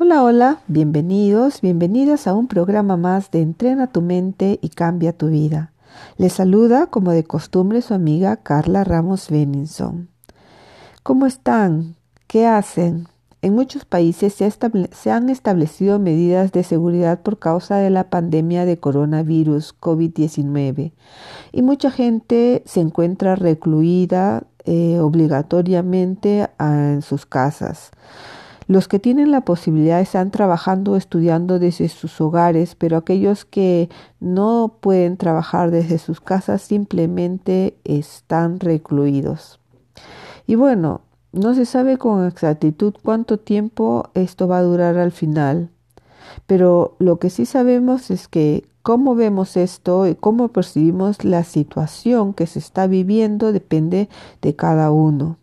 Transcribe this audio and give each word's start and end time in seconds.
Hola, 0.00 0.22
hola, 0.22 0.60
bienvenidos, 0.68 1.60
bienvenidas 1.60 2.28
a 2.28 2.34
un 2.34 2.46
programa 2.46 2.96
más 2.96 3.32
de 3.32 3.42
Entrena 3.42 3.88
tu 3.88 4.00
mente 4.00 4.60
y 4.62 4.68
cambia 4.68 5.12
tu 5.12 5.26
vida. 5.26 5.72
Les 6.16 6.34
saluda 6.34 6.86
como 6.86 7.10
de 7.10 7.24
costumbre 7.24 7.82
su 7.82 7.94
amiga 7.94 8.36
Carla 8.36 8.84
Ramos 8.84 9.28
Benningson. 9.28 10.08
¿Cómo 11.02 11.26
están? 11.26 11.96
¿Qué 12.28 12.46
hacen? 12.46 13.08
En 13.42 13.56
muchos 13.56 13.84
países 13.84 14.34
se, 14.34 14.48
se, 14.92 15.10
han 15.10 15.30
establecido 15.30 15.98
medidas 15.98 16.52
de 16.52 16.62
seguridad 16.62 17.20
por 17.20 17.40
causa 17.40 17.78
de 17.78 17.90
la 17.90 18.08
pandemia 18.08 18.66
de 18.66 18.78
coronavirus 18.78 19.74
COVID-19 19.80 20.92
y 21.50 21.62
mucha 21.62 21.90
gente 21.90 22.62
se 22.66 22.78
encuentra 22.78 23.34
recluida 23.34 24.44
eh, 24.64 25.00
obligatoriamente 25.00 26.48
en 26.60 27.02
sus 27.02 27.26
casas. 27.26 27.90
Los 28.68 28.86
que 28.86 28.98
tienen 28.98 29.30
la 29.30 29.40
posibilidad 29.40 29.98
están 29.98 30.30
trabajando 30.30 30.92
o 30.92 30.96
estudiando 30.96 31.58
desde 31.58 31.88
sus 31.88 32.20
hogares, 32.20 32.74
pero 32.74 32.98
aquellos 32.98 33.46
que 33.46 33.88
no 34.20 34.74
pueden 34.82 35.16
trabajar 35.16 35.70
desde 35.70 35.96
sus 35.96 36.20
casas 36.20 36.60
simplemente 36.60 37.78
están 37.84 38.60
recluidos. 38.60 39.58
Y 40.46 40.56
bueno, 40.56 41.00
no 41.32 41.54
se 41.54 41.64
sabe 41.64 41.96
con 41.96 42.26
exactitud 42.26 42.92
cuánto 43.02 43.38
tiempo 43.38 44.10
esto 44.12 44.46
va 44.48 44.58
a 44.58 44.62
durar 44.62 44.98
al 44.98 45.12
final, 45.12 45.70
pero 46.46 46.94
lo 46.98 47.18
que 47.18 47.30
sí 47.30 47.46
sabemos 47.46 48.10
es 48.10 48.28
que 48.28 48.68
cómo 48.82 49.14
vemos 49.14 49.56
esto 49.56 50.06
y 50.06 50.14
cómo 50.14 50.48
percibimos 50.48 51.24
la 51.24 51.42
situación 51.42 52.34
que 52.34 52.46
se 52.46 52.58
está 52.58 52.86
viviendo 52.86 53.50
depende 53.50 54.10
de 54.42 54.54
cada 54.54 54.90
uno. 54.90 55.38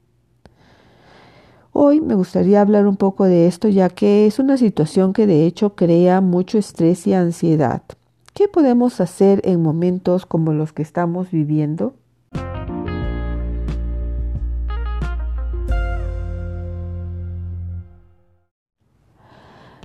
Hoy 1.78 2.00
me 2.00 2.16
gustaría 2.16 2.62
hablar 2.62 2.88
un 2.88 2.96
poco 2.96 3.26
de 3.26 3.48
esto 3.48 3.68
ya 3.68 3.90
que 3.90 4.28
es 4.28 4.40
una 4.40 4.56
situación 4.56 5.12
que 5.12 5.28
de 5.28 5.46
hecho 5.46 5.76
crea 5.76 6.22
mucho 6.22 6.58
estrés 6.58 7.06
y 7.06 7.14
ansiedad. 7.14 7.82
¿Qué 8.34 8.48
podemos 8.48 9.02
hacer 9.02 9.42
en 9.44 9.62
momentos 9.62 10.26
como 10.26 10.54
los 10.54 10.72
que 10.72 10.84
estamos 10.84 11.32
viviendo? 11.32 11.96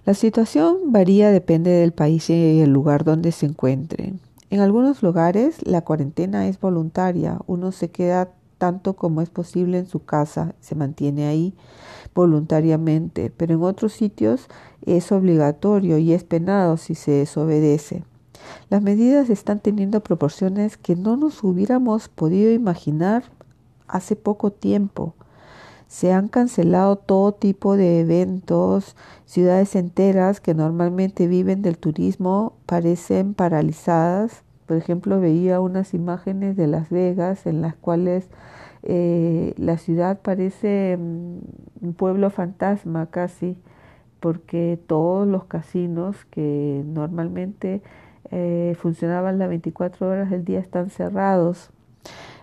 La 0.05 0.14
situación 0.14 0.92
varía 0.92 1.33
depende 1.33 1.72
del 1.72 1.91
país 1.92 2.30
y 2.30 2.61
el 2.61 2.70
lugar 2.70 3.02
donde 3.02 3.33
se 3.33 3.46
encuentren. 3.46 4.20
En 4.48 4.61
algunos 4.61 5.02
lugares 5.02 5.66
la 5.66 5.80
cuarentena 5.80 6.46
es 6.46 6.61
voluntaria, 6.61 7.41
uno 7.48 7.72
se 7.72 7.91
queda 7.91 8.28
tanto 8.61 8.94
como 8.94 9.22
es 9.22 9.30
posible 9.30 9.78
en 9.78 9.86
su 9.86 10.05
casa, 10.05 10.55
se 10.61 10.75
mantiene 10.75 11.27
ahí 11.27 11.55
voluntariamente, 12.14 13.33
pero 13.34 13.55
en 13.55 13.62
otros 13.62 13.94
sitios 13.94 14.48
es 14.84 15.11
obligatorio 15.12 15.97
y 15.97 16.12
es 16.12 16.25
penado 16.25 16.77
si 16.77 16.94
se 16.94 17.11
desobedece. 17.11 18.05
Las 18.68 18.83
medidas 18.83 19.30
están 19.30 19.61
teniendo 19.61 20.02
proporciones 20.02 20.77
que 20.77 20.95
no 20.95 21.17
nos 21.17 21.42
hubiéramos 21.42 22.08
podido 22.08 22.52
imaginar 22.52 23.24
hace 23.89 24.14
poco 24.14 24.51
tiempo. 24.51 25.14
Se 25.89 26.13
han 26.13 26.29
cancelado 26.29 26.96
todo 26.96 27.33
tipo 27.33 27.79
de 27.79 28.01
eventos, 28.01 28.95
ciudades 29.24 29.74
enteras 29.74 30.42
que 30.42 30.52
normalmente 30.52 31.29
viven 31.29 31.63
del 31.63 31.79
turismo 31.79 32.52
parecen 32.67 33.33
paralizadas. 33.33 34.42
Por 34.70 34.77
ejemplo, 34.77 35.19
veía 35.19 35.58
unas 35.58 35.95
imágenes 35.95 36.57
de 36.57 36.69
Las 36.69 36.91
Vegas 36.91 37.45
en 37.47 37.61
las 37.61 37.75
cuales 37.75 38.29
eh, 38.85 39.53
la 39.57 39.79
ciudad 39.79 40.20
parece 40.20 40.97
mm, 40.97 41.39
un 41.81 41.95
pueblo 41.95 42.31
fantasma 42.31 43.07
casi, 43.07 43.57
porque 44.20 44.79
todos 44.86 45.27
los 45.27 45.42
casinos 45.47 46.25
que 46.27 46.85
normalmente 46.86 47.83
eh, 48.31 48.77
funcionaban 48.79 49.41
las 49.41 49.48
24 49.48 50.08
horas 50.08 50.31
del 50.31 50.45
día 50.45 50.61
están 50.61 50.91
cerrados. 50.91 51.70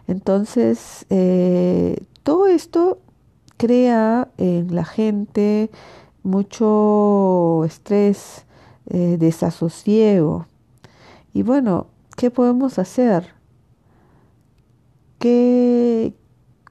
Entonces, 0.10 1.06
eh, 1.10 1.96
todo 2.24 2.48
esto 2.48 2.98
crea 3.56 4.28
en 4.38 4.76
la 4.76 4.84
gente 4.84 5.70
mucho 6.24 7.64
estrés, 7.64 8.46
desasosiego. 8.90 10.46
Y 11.34 11.44
bueno, 11.44 11.88
¿qué 12.18 12.32
podemos 12.32 12.80
hacer? 12.80 13.28
¿Qué, 15.20 16.14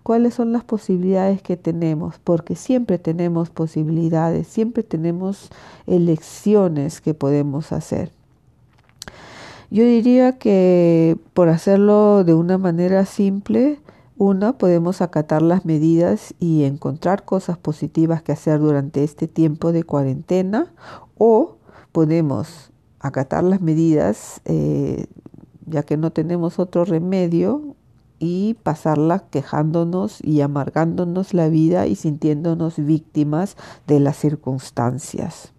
cuáles 0.03 0.35
son 0.35 0.53
las 0.53 0.65
posibilidades 0.65 1.41
que 1.41 1.57
tenemos, 1.57 2.19
porque 2.23 2.55
siempre 2.57 2.99
tenemos 2.99 3.49
posibilidades, 3.51 4.47
siempre 4.47 4.83
tenemos 4.83 5.49
elecciones 5.87 7.01
que 7.01 7.15
podemos 7.15 7.73
hacer. 7.73 8.13
Yo 9.71 9.85
diría 9.85 10.39
que 10.39 11.17
por 11.33 11.49
hacerlo 11.49 12.23
de 12.25 12.35
una 12.35 12.59
manera 12.59 13.05
simple, 13.05 13.81
una, 14.17 14.59
podemos 14.59 15.01
acatar 15.01 15.43
las 15.43 15.65
medidas 15.65 16.35
y 16.41 16.65
encontrar 16.65 17.25
cosas 17.25 17.59
positivas 17.59 18.23
que 18.23 18.33
hacer 18.33 18.61
durante 18.61 19.05
este 19.05 19.29
tiempo 19.29 19.73
de 19.73 19.85
cuarentena 19.85 20.73
o 21.19 21.57
podemos 21.93 22.73
acatar 23.01 23.45
las 23.45 23.61
medidas 23.61 24.41
eh, 24.45 25.07
ya 25.67 25.83
que 25.83 25.97
no 25.97 26.11
tenemos 26.11 26.59
otro 26.59 26.85
remedio 26.85 27.75
y 28.19 28.55
pasarla 28.63 29.25
quejándonos 29.31 30.25
y 30.25 30.41
amargándonos 30.41 31.35
la 31.35 31.49
vida 31.49 31.87
y 31.87 31.97
sintiéndonos 31.97 32.77
víctimas 32.79 33.57
de 33.87 34.01
las 34.01 34.17
circunstancias. 34.17 35.53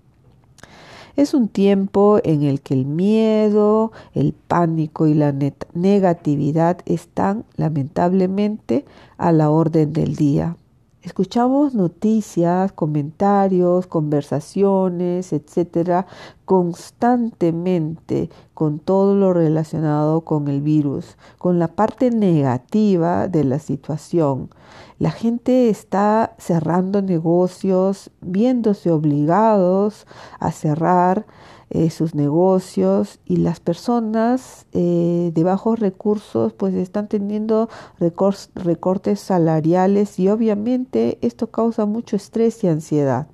Es 1.16 1.34
un 1.34 1.48
tiempo 1.48 2.20
en 2.24 2.44
el 2.44 2.62
que 2.62 2.76
el 2.76 2.86
miedo, 2.86 3.92
el 4.14 4.34
pánico 4.34 5.08
y 5.08 5.16
la 5.16 5.34
negatividad 5.74 6.78
están 6.86 7.44
lamentablemente 7.56 8.86
a 9.18 9.32
la 9.32 9.50
orden 9.50 9.94
del 9.94 10.16
día. 10.16 10.58
Escuchamos 11.02 11.74
noticias, 11.74 12.72
comentarios, 12.72 13.88
conversaciones, 13.88 15.34
etcétera, 15.34 16.06
constantemente 16.46 18.30
con 18.58 18.80
todo 18.80 19.14
lo 19.14 19.34
relacionado 19.34 20.22
con 20.22 20.48
el 20.48 20.62
virus, 20.62 21.16
con 21.38 21.60
la 21.60 21.68
parte 21.68 22.10
negativa 22.10 23.28
de 23.28 23.44
la 23.44 23.60
situación. 23.60 24.50
La 24.98 25.12
gente 25.12 25.70
está 25.70 26.34
cerrando 26.40 27.04
negocios, 27.04 28.10
viéndose 28.20 28.90
obligados 28.90 30.08
a 30.40 30.52
cerrar 30.52 31.28
eh, 31.70 31.92
sus 31.92 32.16
negocios 32.16 33.20
y 33.26 33.38
las 33.38 33.60
personas 33.60 34.66
eh, 34.72 35.30
de 35.36 35.44
bajos 35.44 35.80
recursos 35.80 36.52
pues 36.54 36.74
están 36.74 37.10
teniendo 37.10 37.70
recortes 38.00 39.20
salariales 39.20 40.18
y 40.18 40.30
obviamente 40.30 41.20
esto 41.22 41.52
causa 41.52 41.86
mucho 41.86 42.16
estrés 42.16 42.64
y 42.64 42.70
ansiedad. 42.70 43.28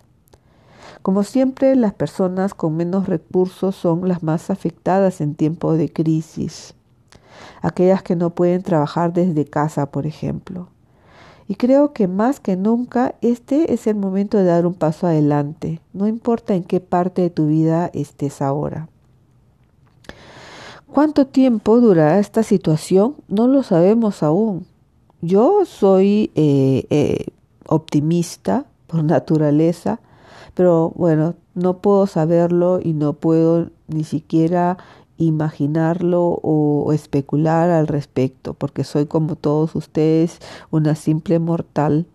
Como 1.04 1.24
siempre, 1.24 1.76
las 1.76 1.94
personas 1.94 2.54
con 2.54 2.78
menos 2.78 3.08
recursos 3.08 3.76
son 3.76 4.08
las 4.08 4.24
más 4.24 4.50
afectadas 4.50 5.20
en 5.20 5.36
tiempo 5.36 5.74
de 5.74 5.92
crisis. 5.92 6.76
Aquellas 7.62 8.02
que 8.04 8.16
no 8.16 8.30
pueden 8.30 8.64
trabajar 8.64 9.12
desde 9.12 9.44
casa, 9.44 9.92
por 9.92 10.08
ejemplo. 10.08 10.70
Y 11.46 11.56
creo 11.56 11.92
que 11.92 12.08
más 12.08 12.40
que 12.40 12.56
nunca 12.56 13.16
este 13.22 13.74
es 13.74 13.86
el 13.86 13.98
momento 13.98 14.38
de 14.38 14.46
dar 14.46 14.66
un 14.66 14.76
paso 14.76 15.06
adelante, 15.06 15.82
no 15.92 16.08
importa 16.08 16.56
en 16.56 16.64
qué 16.64 16.80
parte 16.80 17.22
de 17.22 17.30
tu 17.30 17.48
vida 17.48 17.92
estés 17.94 18.42
ahora. 18.42 18.88
¿Cuánto 20.90 21.28
tiempo 21.28 21.82
durará 21.82 22.20
esta 22.20 22.44
situación? 22.44 23.16
No 23.28 23.48
lo 23.48 23.64
sabemos 23.64 24.24
aún. 24.24 24.66
Yo 25.20 25.66
soy 25.66 26.32
eh, 26.36 26.86
eh, 26.90 27.26
optimista 27.68 28.68
por 28.88 29.04
naturaleza, 29.04 30.00
pero 30.54 30.92
bueno, 30.96 31.36
no 31.56 31.78
puedo 31.78 32.08
saberlo 32.08 32.80
y 32.84 32.94
no 32.94 33.14
puedo 33.14 33.70
ni 33.88 34.04
siquiera 34.04 34.78
imaginarlo 35.18 36.40
o 36.42 36.92
especular 36.94 37.70
al 37.70 37.88
respecto, 37.88 38.54
porque 38.54 38.84
soy 38.84 39.06
como 39.06 39.36
todos 39.36 39.76
ustedes 39.76 40.40
una 40.72 40.96
simple 40.96 41.40
mortal. 41.40 42.06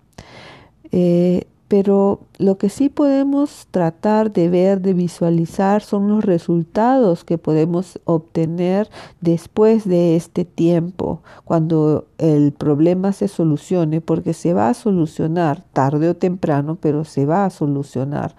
Eh, 0.91 1.47
pero 1.69 2.21
lo 2.39 2.57
que 2.57 2.71
sí 2.71 2.89
podemos 2.89 3.67
tratar 3.71 4.33
de 4.33 4.49
ver, 4.49 4.81
de 4.81 4.95
visualizar, 4.95 5.83
son 5.83 6.09
los 6.09 6.25
resultados 6.25 7.25
que 7.25 7.37
podemos 7.37 8.01
obtener 8.07 8.89
después 9.21 9.87
de 9.87 10.17
este 10.17 10.47
tiempo, 10.47 11.21
cuando 11.45 12.07
el 12.17 12.53
problema 12.53 13.13
se 13.13 13.29
solucione, 13.29 14.01
porque 14.01 14.33
se 14.33 14.55
va 14.55 14.71
a 14.71 14.75
solucionar 14.75 15.63
tarde 15.75 16.09
o 16.09 16.17
temprano, 16.17 16.79
pero 16.81 17.05
se 17.05 17.27
va 17.27 17.45
a 17.45 17.51
solucionar. 17.51 18.35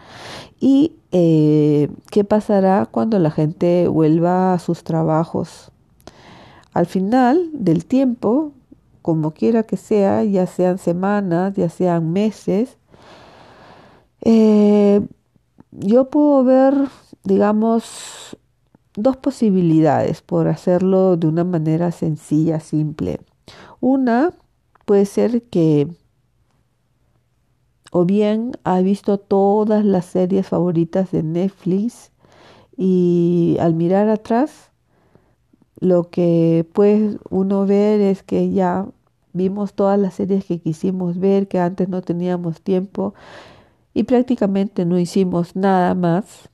¿Y 0.60 0.94
eh, 1.12 1.88
qué 2.10 2.24
pasará 2.24 2.88
cuando 2.88 3.20
la 3.20 3.30
gente 3.30 3.88
vuelva 3.88 4.54
a 4.54 4.60
sus 4.60 4.84
trabajos? 4.84 5.72
Al 6.74 6.88
final 6.88 7.50
del 7.54 7.86
tiempo, 7.86 8.54
como 9.04 9.32
quiera 9.32 9.62
que 9.64 9.78
sea, 9.78 10.24
ya 10.24 10.48
sean 10.48 10.80
semanas, 10.80 11.54
ya 11.56 11.70
sean 11.70 12.12
meses, 12.12 12.79
eh, 14.22 15.02
yo 15.72 16.10
puedo 16.10 16.44
ver, 16.44 16.74
digamos, 17.24 18.38
dos 18.96 19.18
posibilidades 19.18 20.22
por 20.22 20.48
hacerlo 20.48 21.18
de 21.18 21.28
una 21.28 21.44
manera 21.44 21.92
sencilla, 21.92 22.60
simple. 22.60 23.20
Una 23.80 24.34
puede 24.86 25.06
ser 25.06 25.44
que 25.44 25.88
o 27.92 28.06
bien 28.06 28.52
ha 28.64 28.82
visto 28.82 29.18
todas 29.18 29.84
las 29.84 30.06
series 30.06 30.48
favoritas 30.48 31.12
de 31.12 31.24
Netflix 31.24 32.12
y 32.78 33.58
al 33.60 33.74
mirar 33.74 34.10
atrás 34.10 34.70
lo 35.80 36.10
que 36.10 36.68
puede 36.74 37.18
uno 37.30 37.66
ver 37.66 38.02
es 38.02 38.22
que 38.22 38.52
ya 38.52 38.86
vimos 39.34 39.74
todas 39.74 39.98
las 40.00 40.16
series 40.16 40.46
que 40.46 40.60
quisimos 40.60 41.20
ver, 41.20 41.48
que 41.48 41.60
antes 41.60 41.90
no 41.90 42.02
teníamos 42.02 42.62
tiempo 42.62 43.14
y 43.94 44.04
prácticamente 44.04 44.86
no 44.86 45.00
hicimos 45.00 45.56
nada 45.56 45.94
más. 45.96 46.50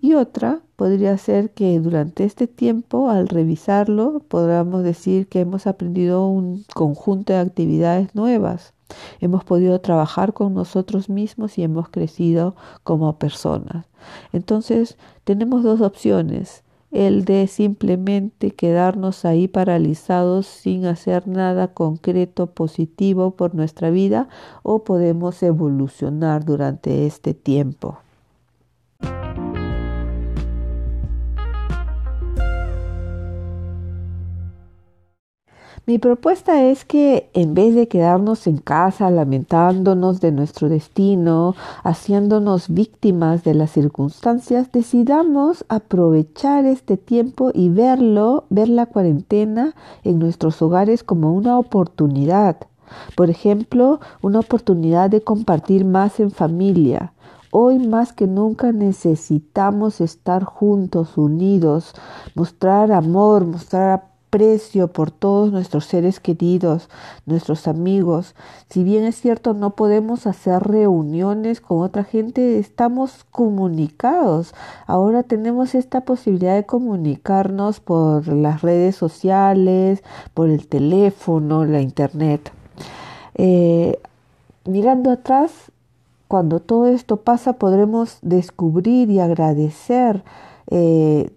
Y 0.00 0.14
otra 0.14 0.60
podría 0.76 1.16
ser 1.18 1.50
que 1.50 1.80
durante 1.80 2.24
este 2.24 2.46
tiempo, 2.46 3.08
al 3.10 3.28
revisarlo, 3.28 4.20
podamos 4.28 4.84
decir 4.84 5.26
que 5.28 5.40
hemos 5.40 5.66
aprendido 5.66 6.28
un 6.28 6.64
conjunto 6.74 7.32
de 7.32 7.38
actividades 7.40 8.14
nuevas. 8.14 8.74
Hemos 9.20 9.44
podido 9.44 9.80
trabajar 9.80 10.32
con 10.32 10.54
nosotros 10.54 11.08
mismos 11.08 11.58
y 11.58 11.62
hemos 11.62 11.88
crecido 11.88 12.54
como 12.84 13.18
personas. 13.18 13.86
Entonces, 14.32 14.96
tenemos 15.24 15.64
dos 15.64 15.80
opciones 15.80 16.62
el 16.96 17.26
de 17.26 17.46
simplemente 17.46 18.52
quedarnos 18.52 19.26
ahí 19.26 19.48
paralizados 19.48 20.46
sin 20.46 20.86
hacer 20.86 21.28
nada 21.28 21.74
concreto 21.74 22.46
positivo 22.46 23.32
por 23.32 23.54
nuestra 23.54 23.90
vida 23.90 24.28
o 24.62 24.82
podemos 24.82 25.42
evolucionar 25.42 26.44
durante 26.44 27.06
este 27.06 27.34
tiempo. 27.34 27.98
Mi 35.88 36.00
propuesta 36.00 36.64
es 36.64 36.84
que 36.84 37.30
en 37.32 37.54
vez 37.54 37.76
de 37.76 37.86
quedarnos 37.86 38.48
en 38.48 38.56
casa 38.56 39.08
lamentándonos 39.08 40.20
de 40.20 40.32
nuestro 40.32 40.68
destino, 40.68 41.54
haciéndonos 41.84 42.68
víctimas 42.68 43.44
de 43.44 43.54
las 43.54 43.70
circunstancias, 43.70 44.72
decidamos 44.72 45.64
aprovechar 45.68 46.64
este 46.64 46.96
tiempo 46.96 47.52
y 47.54 47.68
verlo, 47.68 48.46
ver 48.50 48.68
la 48.68 48.86
cuarentena 48.86 49.76
en 50.02 50.18
nuestros 50.18 50.60
hogares 50.60 51.04
como 51.04 51.32
una 51.32 51.56
oportunidad. 51.56 52.56
Por 53.14 53.30
ejemplo, 53.30 54.00
una 54.22 54.40
oportunidad 54.40 55.08
de 55.08 55.22
compartir 55.22 55.84
más 55.84 56.18
en 56.18 56.32
familia, 56.32 57.12
Hoy 57.52 57.78
más 57.78 58.12
que 58.12 58.26
nunca 58.26 58.70
necesitamos 58.72 60.02
estar 60.02 60.44
juntos, 60.44 61.16
unidos, 61.16 61.94
mostrar 62.34 62.92
amor, 62.92 63.46
mostrar 63.46 64.15
aprecio 64.26 64.88
por 64.88 65.10
todos 65.10 65.52
nuestros 65.52 65.86
seres 65.86 66.20
queridos, 66.20 66.88
nuestros 67.26 67.68
amigos. 67.68 68.34
Si 68.68 68.82
bien 68.82 69.04
es 69.04 69.20
cierto 69.20 69.54
no 69.54 69.70
podemos 69.76 70.26
hacer 70.26 70.62
reuniones 70.62 71.60
con 71.60 71.80
otra 71.82 72.04
gente, 72.04 72.58
estamos 72.58 73.24
comunicados. 73.30 74.54
Ahora 74.86 75.22
tenemos 75.22 75.74
esta 75.74 76.02
posibilidad 76.02 76.54
de 76.54 76.66
comunicarnos 76.66 77.80
por 77.80 78.28
las 78.28 78.62
redes 78.62 78.96
sociales, 78.96 80.02
por 80.34 80.50
el 80.50 80.66
teléfono, 80.66 81.64
la 81.64 81.80
internet. 81.80 82.50
Eh, 83.36 83.98
mirando 84.64 85.10
atrás, 85.10 85.52
cuando 86.28 86.60
todo 86.60 86.88
esto 86.88 87.18
pasa, 87.18 87.54
podremos 87.54 88.18
descubrir 88.22 89.08
y 89.10 89.20
agradecer 89.20 90.24
eh, 90.68 91.30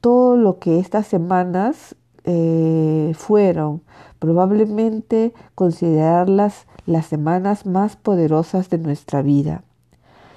todo 0.00 0.36
lo 0.36 0.58
que 0.58 0.78
estas 0.78 1.06
semanas 1.06 1.94
eh, 2.24 3.12
fueron 3.14 3.82
probablemente 4.18 5.34
considerarlas 5.54 6.66
las 6.86 7.06
semanas 7.06 7.66
más 7.66 7.96
poderosas 7.96 8.70
de 8.70 8.78
nuestra 8.78 9.22
vida. 9.22 9.62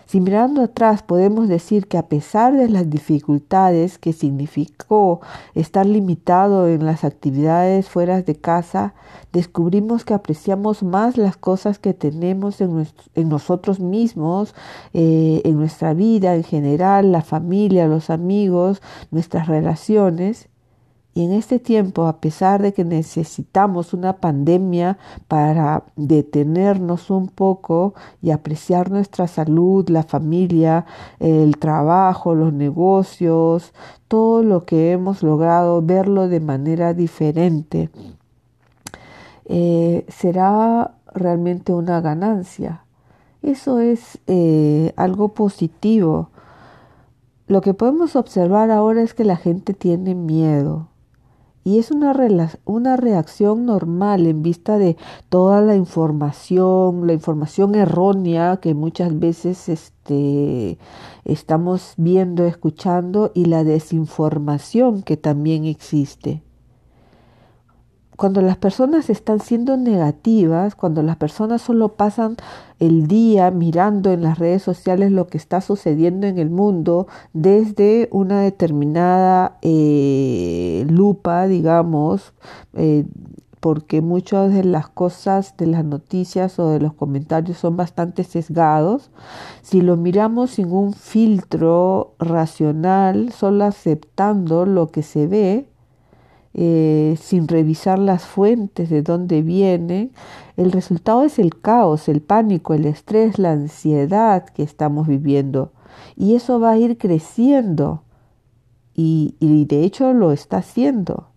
Si 0.08 0.22
mirando 0.22 0.62
atrás 0.62 1.04
podemos 1.04 1.50
decir 1.50 1.88
que 1.88 1.98
a 1.98 2.08
pesar 2.08 2.56
de 2.56 2.70
las 2.70 2.90
dificultades 2.90 3.98
que 3.98 4.14
significó 4.14 5.20
estar 5.54 5.86
limitado 5.86 6.70
en 6.70 6.86
las 6.86 7.04
actividades 7.04 7.90
fuera 7.90 8.22
de 8.22 8.36
casa, 8.38 8.94
descubrimos 9.34 10.06
que 10.06 10.14
apreciamos 10.14 10.82
más 10.82 11.18
las 11.18 11.36
cosas 11.36 11.78
que 11.78 11.94
tenemos 11.94 12.62
en, 12.62 12.88
nosotros 13.16 13.82
mismos, 13.82 14.56
eh, 14.94 15.42
en 15.44 15.58
nuestra 15.58 15.94
vida 15.94 16.36
en 16.36 16.46
general, 16.46 17.12
la 17.12 17.22
familia, 17.22 17.88
los 17.88 18.10
amigos, 18.10 18.82
nuestras 19.12 19.48
relaciones, 19.48 20.48
y 21.18 21.24
en 21.24 21.32
este 21.32 21.58
tiempo, 21.58 22.06
a 22.06 22.22
pesar 22.22 22.62
de 22.62 22.74
que 22.74 22.84
necesitamos 22.86 23.96
una 23.96 24.18
pandemia 24.18 25.00
para 25.28 25.82
detenernos 25.96 27.10
un 27.10 27.28
poco 27.28 27.96
y 28.22 28.30
apreciar 28.30 28.92
nuestra 28.92 29.28
salud, 29.28 29.90
la 29.90 30.04
familia, 30.04 30.86
el 31.20 31.58
trabajo, 31.58 32.36
los 32.36 32.54
negocios, 32.54 33.74
todo 34.08 34.44
lo 34.44 34.66
que 34.66 34.92
hemos 34.92 35.24
logrado, 35.24 35.82
verlo 35.82 36.28
de 36.28 36.40
manera 36.40 36.94
diferente, 36.94 37.90
eh, 39.46 40.06
será 40.10 40.92
realmente 41.16 41.74
una 41.74 42.00
ganancia. 42.00 42.84
Eso 43.42 43.80
es 43.80 44.20
eh, 44.28 44.94
algo 44.98 45.30
positivo. 45.30 46.30
Lo 47.48 47.62
que 47.62 47.74
podemos 47.74 48.16
observar 48.16 48.70
ahora 48.70 49.02
es 49.02 49.16
que 49.16 49.24
la 49.24 49.38
gente 49.38 49.74
tiene 49.74 50.14
miedo 50.14 50.90
y 51.68 51.80
es 51.80 51.92
una, 51.92 52.16
una 52.64 52.96
reacción 52.96 53.66
normal 53.66 54.26
en 54.26 54.42
vista 54.42 54.78
de 54.78 54.96
toda 55.28 55.60
la 55.60 55.76
información, 55.76 57.06
la 57.06 57.12
información 57.12 57.76
errónea 57.76 58.62
que 58.62 58.74
muchas 58.74 59.20
veces 59.20 59.68
este, 59.68 60.78
estamos 61.26 61.94
viendo, 61.98 62.46
escuchando 62.46 63.34
y 63.36 63.48
la 63.48 63.66
desinformación 63.66 65.02
que 65.04 65.18
también 65.18 65.66
existe 65.66 66.42
cuando 68.18 68.42
las 68.42 68.58
personas 68.58 69.12
están 69.12 69.40
siendo 69.40 69.78
negativas, 69.78 70.74
cuando 70.74 71.04
las 71.04 71.18
personas 71.18 71.62
solo 71.62 71.90
pasan 71.90 72.36
el 72.80 73.08
día 73.08 73.52
mirando 73.52 74.12
en 74.12 74.24
las 74.24 74.40
redes 74.40 74.64
sociales 74.64 75.12
lo 75.12 75.28
que 75.28 75.38
está 75.38 75.62
sucediendo 75.62 76.26
en 76.26 76.40
el 76.40 76.50
mundo 76.50 77.08
desde 77.34 78.10
una 78.12 78.42
determinada 78.42 79.60
eh, 79.62 80.86
lupa, 80.90 81.48
digamos, 81.48 82.34
eh, 82.74 83.06
porque 83.60 84.02
muchas 84.02 84.52
de 84.52 84.64
las 84.64 84.90
cosas 84.90 85.56
de 85.58 85.68
las 85.68 85.86
noticias 85.86 86.58
o 86.58 86.70
de 86.70 86.80
los 86.80 86.94
comentarios 86.94 87.60
son 87.60 87.78
bastante 87.78 88.24
sesgados, 88.24 89.12
si 89.62 89.82
lo 89.82 89.96
miramos 89.96 90.52
sin 90.52 90.72
un 90.72 90.94
filtro 90.94 92.16
racional, 92.18 93.32
solo 93.32 93.66
aceptando 93.66 94.66
lo 94.66 94.88
que 94.88 95.04
se 95.04 95.28
ve, 95.28 95.70
eh, 96.60 97.16
sin 97.22 97.48
revisar 97.48 98.00
las 98.00 98.26
fuentes 98.26 98.90
de 98.90 99.04
dónde 99.04 99.44
vienen, 99.44 100.12
el 100.58 100.72
resultado 100.72 101.22
es 101.22 101.38
el 101.38 101.62
caos, 101.62 102.10
el 102.10 102.20
pánico, 102.20 102.74
el 102.74 102.86
estrés, 102.86 103.38
la 103.38 103.52
ansiedad 103.52 104.44
que 104.44 104.64
estamos 104.64 105.08
viviendo. 105.08 105.72
Y 106.16 106.34
eso 106.34 106.60
va 106.60 106.72
a 106.72 106.78
ir 106.78 106.98
creciendo. 106.98 108.02
Y, 108.96 109.36
de 109.40 109.84
hecho 109.84 110.14
lo 110.14 110.32
está 110.32 110.58
haciendo. 110.58 111.28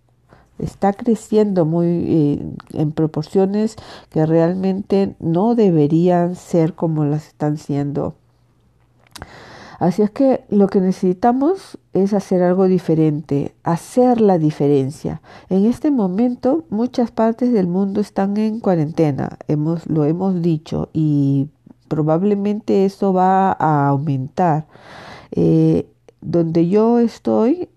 Está 0.59 0.95
creciendo 0.95 1.67
muy 1.67 1.87
eh, 1.87 2.55
en 2.73 2.93
proporciones 2.93 3.77
que 4.09 4.25
realmente 4.25 5.17
no 5.21 5.55
deberían 5.55 6.35
ser 6.35 6.73
como 6.75 7.05
las 7.05 7.27
están 7.27 7.59
siendo. 7.59 8.15
Así 9.81 10.03
es 10.03 10.11
que 10.11 10.45
lo 10.51 10.67
que 10.69 10.79
necesitamos 10.79 11.79
es 11.95 12.13
hacer 12.13 12.43
algo 12.43 12.69
diferente, 12.69 13.55
hacer 13.63 14.21
la 14.21 14.37
diferencia. 14.37 15.23
En 15.49 15.65
este 15.65 15.91
momento 15.91 16.65
muchas 16.69 17.11
partes 17.11 17.51
del 17.51 17.67
mundo 17.67 18.03
están 18.03 18.37
en 18.37 18.61
cuarentena, 18.61 19.39
hemos, 19.49 19.87
lo 19.87 20.05
hemos 20.05 20.43
dicho, 20.43 20.91
y 20.93 21.49
probablemente 21.89 22.85
eso 22.85 23.15
va 23.15 23.53
a 23.53 23.89
aumentar. 23.89 24.67
Eh, 25.33 25.89
donde 26.21 26.69
yo 26.69 26.99
estoy, 26.99 27.71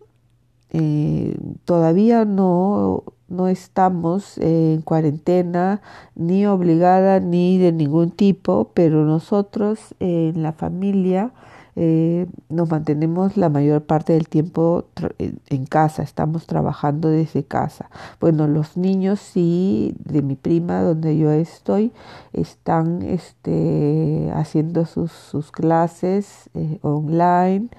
eh, 0.72 1.38
todavía 1.64 2.26
no, 2.26 3.06
no 3.30 3.48
estamos 3.48 4.38
en 4.40 4.82
cuarentena 4.82 5.82
ni 6.16 6.46
obligada 6.48 7.22
ni 7.22 7.58
de 7.60 7.72
ningún 7.72 8.12
tipo, 8.12 8.72
pero 8.74 9.06
nosotros 9.06 9.96
en 10.02 10.44
la 10.44 10.52
familia 10.52 11.32
eh, 11.76 12.28
nos 12.50 12.70
mantenemos 12.70 13.38
la 13.38 13.50
mayor 13.50 13.84
parte 13.84 14.14
del 14.14 14.28
tiempo 14.28 14.86
en 15.18 15.66
casa, 15.66 16.04
estamos 16.04 16.46
trabajando 16.46 17.10
desde 17.10 17.44
casa. 17.44 17.90
Bueno, 18.20 18.48
los 18.48 18.78
niños 18.78 19.20
sí, 19.20 19.96
de 20.04 20.22
mi 20.22 20.36
prima, 20.36 20.82
donde 20.82 21.18
yo 21.18 21.32
estoy, 21.32 21.92
están 22.32 23.02
este, 23.02 24.32
haciendo 24.34 24.86
sus, 24.86 25.12
sus 25.12 25.52
clases 25.52 26.50
eh, 26.54 26.80
online 26.82 27.70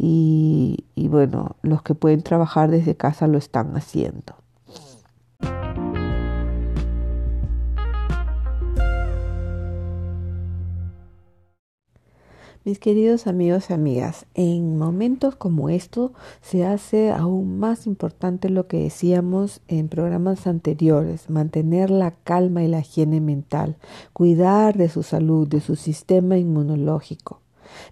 y 0.00 0.84
bueno, 1.08 1.56
los 1.62 1.82
que 1.82 1.94
pueden 1.94 2.22
trabajar 2.22 2.70
desde 2.70 2.96
casa 2.96 3.26
lo 3.26 3.38
están 3.38 3.76
haciendo. 3.76 4.34
Mis 12.68 12.78
queridos 12.78 13.26
amigos 13.26 13.70
y 13.70 13.72
amigas, 13.72 14.26
en 14.34 14.76
momentos 14.76 15.34
como 15.36 15.70
estos 15.70 16.10
se 16.42 16.66
hace 16.66 17.10
aún 17.10 17.58
más 17.58 17.86
importante 17.86 18.50
lo 18.50 18.66
que 18.66 18.76
decíamos 18.76 19.62
en 19.68 19.88
programas 19.88 20.46
anteriores, 20.46 21.30
mantener 21.30 21.88
la 21.88 22.10
calma 22.10 22.62
y 22.62 22.68
la 22.68 22.80
higiene 22.80 23.22
mental, 23.22 23.78
cuidar 24.12 24.76
de 24.76 24.90
su 24.90 25.02
salud, 25.02 25.48
de 25.48 25.62
su 25.62 25.76
sistema 25.76 26.36
inmunológico. 26.36 27.40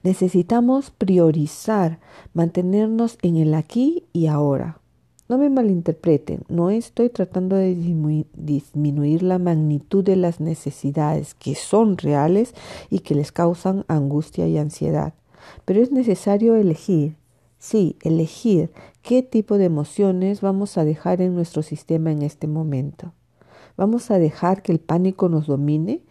Necesitamos 0.03 0.91
priorizar, 0.91 1.99
mantenernos 2.35 3.17
en 3.23 3.39
el 3.39 3.55
aquí 3.55 4.05
y 4.13 4.27
ahora. 4.27 4.83
No 5.29 5.39
me 5.39 5.51
malinterpreten, 5.51 6.43
no 6.49 6.71
estoy 6.71 7.11
tratando 7.11 7.57
de 7.57 7.75
disminuir 7.75 9.25
la 9.25 9.41
magnitud 9.41 10.05
de 10.05 10.15
las 10.15 10.39
necesidades 10.39 11.35
que 11.35 11.57
son 11.57 11.99
reales 11.99 12.55
y 12.91 13.01
que 13.01 13.17
les 13.17 13.33
causan 13.33 13.85
angustia 13.89 14.47
y 14.47 14.57
ansiedad, 14.57 15.15
pero 15.65 15.83
es 15.83 15.91
necesario 15.91 16.55
elegir, 16.55 17.17
sí, 17.59 17.97
elegir 18.03 18.71
qué 19.03 19.25
tipo 19.25 19.59
de 19.59 19.65
emociones 19.65 20.43
vamos 20.43 20.79
a 20.79 20.85
dejar 20.85 21.21
en 21.21 21.35
nuestro 21.35 21.65
sistema 21.65 22.13
en 22.13 22.23
este 22.23 22.47
momento. 22.47 23.13
¿Vamos 23.77 24.13
a 24.13 24.21
dejar 24.21 24.63
que 24.63 24.71
el 24.71 24.79
pánico 24.79 25.29
nos 25.29 25.49
domine 25.49 26.03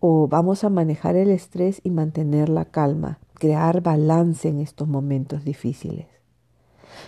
o 0.00 0.26
vamos 0.26 0.64
a 0.64 0.70
manejar 0.70 1.16
el 1.16 1.28
estrés 1.28 1.82
y 1.84 1.90
mantener 1.90 2.48
la 2.48 2.64
calma, 2.64 3.18
crear 3.34 3.82
balance 3.82 4.48
en 4.48 4.60
estos 4.60 4.88
momentos 4.88 5.44
difíciles? 5.44 6.13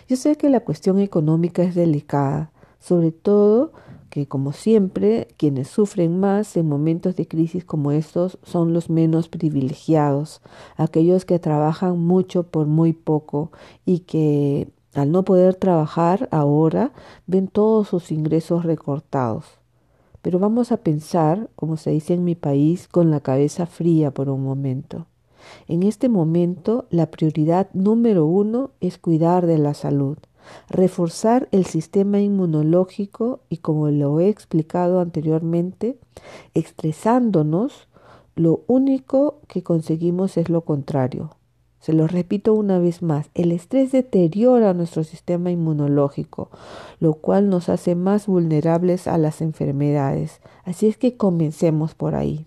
Yo 0.09 0.17
sé 0.17 0.37
que 0.37 0.51
la 0.51 0.61
cuestión 0.61 0.99
económica 0.99 1.63
es 1.63 1.75
delicada, 1.75 2.53
sobre 2.79 3.13
todo 3.13 3.73
que, 4.11 4.27
como 4.27 4.53
siempre, 4.53 5.29
quienes 5.37 5.69
sufren 5.69 6.19
más 6.19 6.57
en 6.57 6.69
momentos 6.69 7.17
de 7.17 7.29
crisis 7.29 7.65
como 7.65 7.93
estos 7.93 8.39
son 8.43 8.73
los 8.73 8.89
menos 8.89 9.29
privilegiados, 9.29 10.41
aquellos 10.77 11.25
que 11.25 11.39
trabajan 11.39 11.99
mucho 11.99 12.45
por 12.45 12.67
muy 12.67 12.93
poco 12.93 13.51
y 13.85 14.01
que 14.01 14.69
al 14.95 15.13
no 15.13 15.25
poder 15.25 15.55
trabajar 15.57 16.29
ahora 16.33 16.93
ven 17.27 17.49
todos 17.49 17.89
sus 17.89 18.11
ingresos 18.11 18.65
recortados. 18.65 19.45
Pero 20.23 20.39
vamos 20.39 20.73
a 20.73 20.79
pensar, 20.79 21.51
como 21.55 21.77
se 21.77 21.91
dice 21.91 22.15
en 22.15 22.25
mi 22.25 22.35
país, 22.35 22.89
con 22.89 23.11
la 23.11 23.21
cabeza 23.21 23.67
fría 23.67 24.11
por 24.13 24.29
un 24.29 24.43
momento. 24.43 25.07
En 25.69 25.83
este 25.83 26.09
momento, 26.09 26.87
la 26.91 27.11
prioridad 27.11 27.69
número 27.73 28.27
uno 28.27 28.71
es 28.81 28.99
cuidar 28.99 29.47
de 29.47 29.59
la 29.59 29.75
salud, 29.75 30.19
reforzar 30.69 31.49
el 31.53 31.67
sistema 31.67 32.21
inmunológico 32.21 33.41
y, 33.49 33.59
como 33.59 33.91
lo 33.91 34.21
he 34.21 34.29
explicado 34.29 35.01
anteriormente, 35.01 35.99
estresándonos, 36.55 37.89
lo 38.35 38.65
único 38.67 39.41
que 39.49 39.63
conseguimos 39.63 40.37
es 40.37 40.49
lo 40.51 40.61
contrario. 40.63 41.31
Se 41.81 41.93
lo 41.93 42.09
repito 42.09 42.53
una 42.53 42.79
vez 42.79 43.01
más, 43.01 43.31
el 43.35 43.53
estrés 43.53 43.93
deteriora 43.93 44.75
nuestro 44.75 45.05
sistema 45.05 45.53
inmunológico, 45.53 46.51
lo 46.99 47.15
cual 47.15 47.49
nos 47.49 47.69
hace 47.69 47.95
más 47.95 48.27
vulnerables 48.27 49.07
a 49.07 49.19
las 49.19 49.41
enfermedades. 49.41 50.41
Así 50.65 50.89
es 50.89 50.97
que 50.97 51.17
comencemos 51.17 51.95
por 51.95 52.17
ahí. 52.17 52.47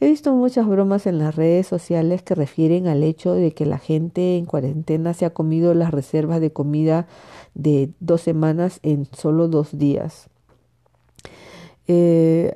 He 0.00 0.08
visto 0.08 0.34
muchas 0.34 0.66
bromas 0.66 1.06
en 1.06 1.18
las 1.18 1.36
redes 1.36 1.66
sociales 1.66 2.22
que 2.22 2.34
refieren 2.34 2.86
al 2.86 3.02
hecho 3.02 3.34
de 3.34 3.52
que 3.52 3.66
la 3.66 3.78
gente 3.78 4.38
en 4.38 4.46
cuarentena 4.46 5.12
se 5.12 5.26
ha 5.26 5.30
comido 5.30 5.74
las 5.74 5.90
reservas 5.90 6.40
de 6.40 6.52
comida 6.52 7.06
de 7.54 7.90
dos 8.00 8.22
semanas 8.22 8.80
en 8.82 9.06
solo 9.12 9.46
dos 9.48 9.76
días. 9.76 10.30
Eh, 11.86 12.54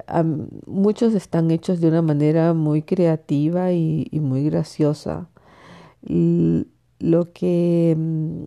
muchos 0.67 1.13
están 1.15 1.51
hechos 1.51 1.81
de 1.83 1.89
una 1.89 2.01
manera 2.01 2.55
muy 2.55 2.81
creativa 2.81 3.73
y, 3.73 4.09
muy 4.13 4.45
graciosa. 4.45 5.29
lo 6.03 7.33
que 7.33 7.95
mm, 7.99 8.45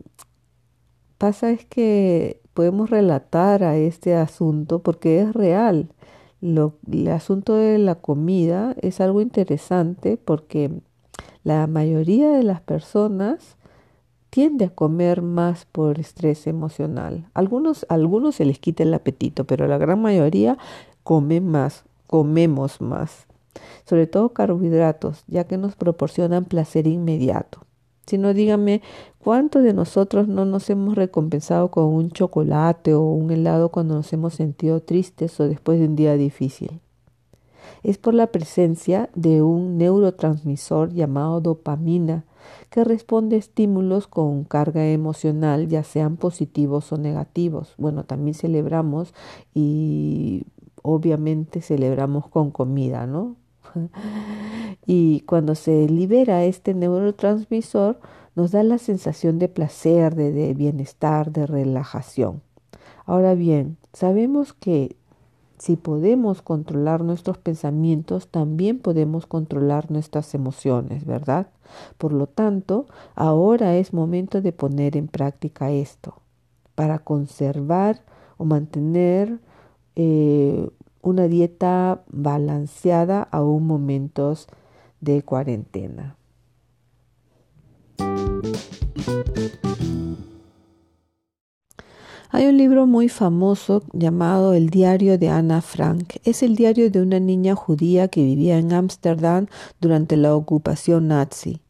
pasa 1.20 1.52
es 1.52 1.66
que 1.66 2.42
podemos 2.56 2.90
relatar 2.90 3.64
a 3.64 3.78
este 3.78 4.16
asunto 4.16 4.80
porque 4.80 5.22
es 5.22 5.34
real. 5.34 5.90
Lo, 6.42 6.76
el 6.92 7.08
asunto 7.08 7.56
de 7.56 7.78
la 7.78 7.96
comida 7.96 8.76
es 8.82 9.02
algo 9.02 9.22
interesante 9.22 10.18
porque 10.18 10.72
la 11.44 11.66
mayoría 11.68 12.30
de 12.30 12.44
las 12.44 12.62
personas 12.62 13.58
tiende 14.30 14.66
a 14.66 14.70
comer 14.70 15.22
más 15.22 15.66
por 15.66 16.00
estrés 16.00 16.48
emocional. 16.48 17.30
Algunos, 17.34 17.86
algunos 17.90 18.36
se 18.36 18.46
les 18.46 18.60
quita 18.60 18.84
el 18.84 18.94
apetito, 18.94 19.46
pero 19.46 19.68
la 19.68 19.78
gran 19.78 20.02
mayoría 20.02 20.58
come 21.04 21.42
más, 21.42 21.86
comemos 22.06 22.82
más. 22.82 23.28
Sobre 23.86 24.06
todo 24.06 24.34
carbohidratos, 24.34 25.24
ya 25.28 25.46
que 25.46 25.58
nos 25.58 25.76
proporcionan 25.76 26.46
placer 26.46 26.86
inmediato 26.86 27.67
sino 28.08 28.34
dígame 28.34 28.82
cuántos 29.20 29.64
de 29.64 29.74
nosotros 29.74 30.28
no 30.28 30.46
nos 30.46 30.70
hemos 30.70 30.96
recompensado 30.96 31.70
con 31.70 31.86
un 31.86 32.10
chocolate 32.10 32.94
o 32.94 33.02
un 33.02 33.30
helado 33.30 33.70
cuando 33.70 33.96
nos 33.96 34.12
hemos 34.14 34.34
sentido 34.34 34.80
tristes 34.80 35.40
o 35.40 35.48
después 35.48 35.80
de 35.80 35.86
un 35.86 35.96
día 35.96 36.16
difícil. 36.16 36.80
Es 37.84 37.98
por 37.98 38.14
la 38.14 38.28
presencia 38.28 39.10
de 39.14 39.42
un 39.42 39.78
neurotransmisor 39.78 40.94
llamado 40.94 41.42
dopamina 41.42 42.26
que 42.70 42.84
responde 42.84 43.36
a 43.36 43.40
estímulos 43.40 44.08
con 44.08 44.46
carga 44.46 44.88
emocional, 44.88 45.68
ya 45.68 45.84
sean 45.84 46.18
positivos 46.18 46.92
o 46.92 46.98
negativos. 46.98 47.74
Bueno, 47.78 48.06
también 48.06 48.34
celebramos 48.34 49.14
y 49.54 50.44
obviamente 50.82 51.62
celebramos 51.62 52.28
con 52.28 52.52
comida, 52.52 53.06
¿no? 53.06 53.36
y 54.86 55.22
cuando 55.22 55.56
se 55.56 55.88
libera 55.88 56.44
este 56.44 56.74
neurotransmisor, 56.74 58.00
nos 58.38 58.52
da 58.52 58.62
la 58.62 58.78
sensación 58.78 59.40
de 59.40 59.50
placer, 59.50 60.14
de, 60.14 60.54
bienestar, 60.54 61.32
de 61.32 61.48
relajación. 61.48 62.44
Ahora 63.06 63.34
bien, 63.34 63.78
sabemos 63.94 64.54
que 64.54 64.96
si 65.58 65.76
podemos 65.76 66.44
controlar 66.44 67.04
nuestros 67.04 67.40
pensamientos, 67.40 68.28
también 68.28 68.78
podemos 68.78 69.26
controlar 69.26 69.90
nuestras 69.90 70.36
emociones, 70.36 71.04
¿verdad? 71.04 71.48
Por 71.98 72.14
lo 72.14 72.28
tanto, 72.28 72.86
ahora 73.16 73.76
es 73.76 73.92
momento 73.92 74.40
de 74.40 74.54
poner 74.54 74.98
en 74.98 75.08
práctica 75.08 75.72
esto 75.72 76.22
para 76.76 77.00
conservar 77.00 78.04
o 78.38 78.46
mantener 78.46 79.40
eh, 79.96 80.70
una 81.08 81.30
dieta 81.30 82.04
balanceada 82.12 83.24
aún 83.32 83.66
momentos 83.66 84.48
de 85.00 85.24
cuarentena. 85.24 86.18
Hay 92.30 92.46
un 92.46 92.58
libro 92.58 92.86
muy 92.88 93.08
famoso 93.08 93.84
llamado 93.94 94.54
El 94.54 94.70
diario 94.70 95.18
de 95.18 95.30
Ana 95.30 95.62
Frank. 95.62 96.16
Es 96.26 96.44
el 96.44 96.58
diario 96.58 96.92
de 96.92 97.02
una 97.02 97.22
niña 97.22 97.56
judía 97.56 98.10
que 98.10 98.24
vivía 98.24 98.58
en 98.58 98.74
Ámsterdam 98.74 99.48
durante 99.80 100.18
la 100.18 100.36
ocupación 100.36 101.08
nazi. 101.08 101.62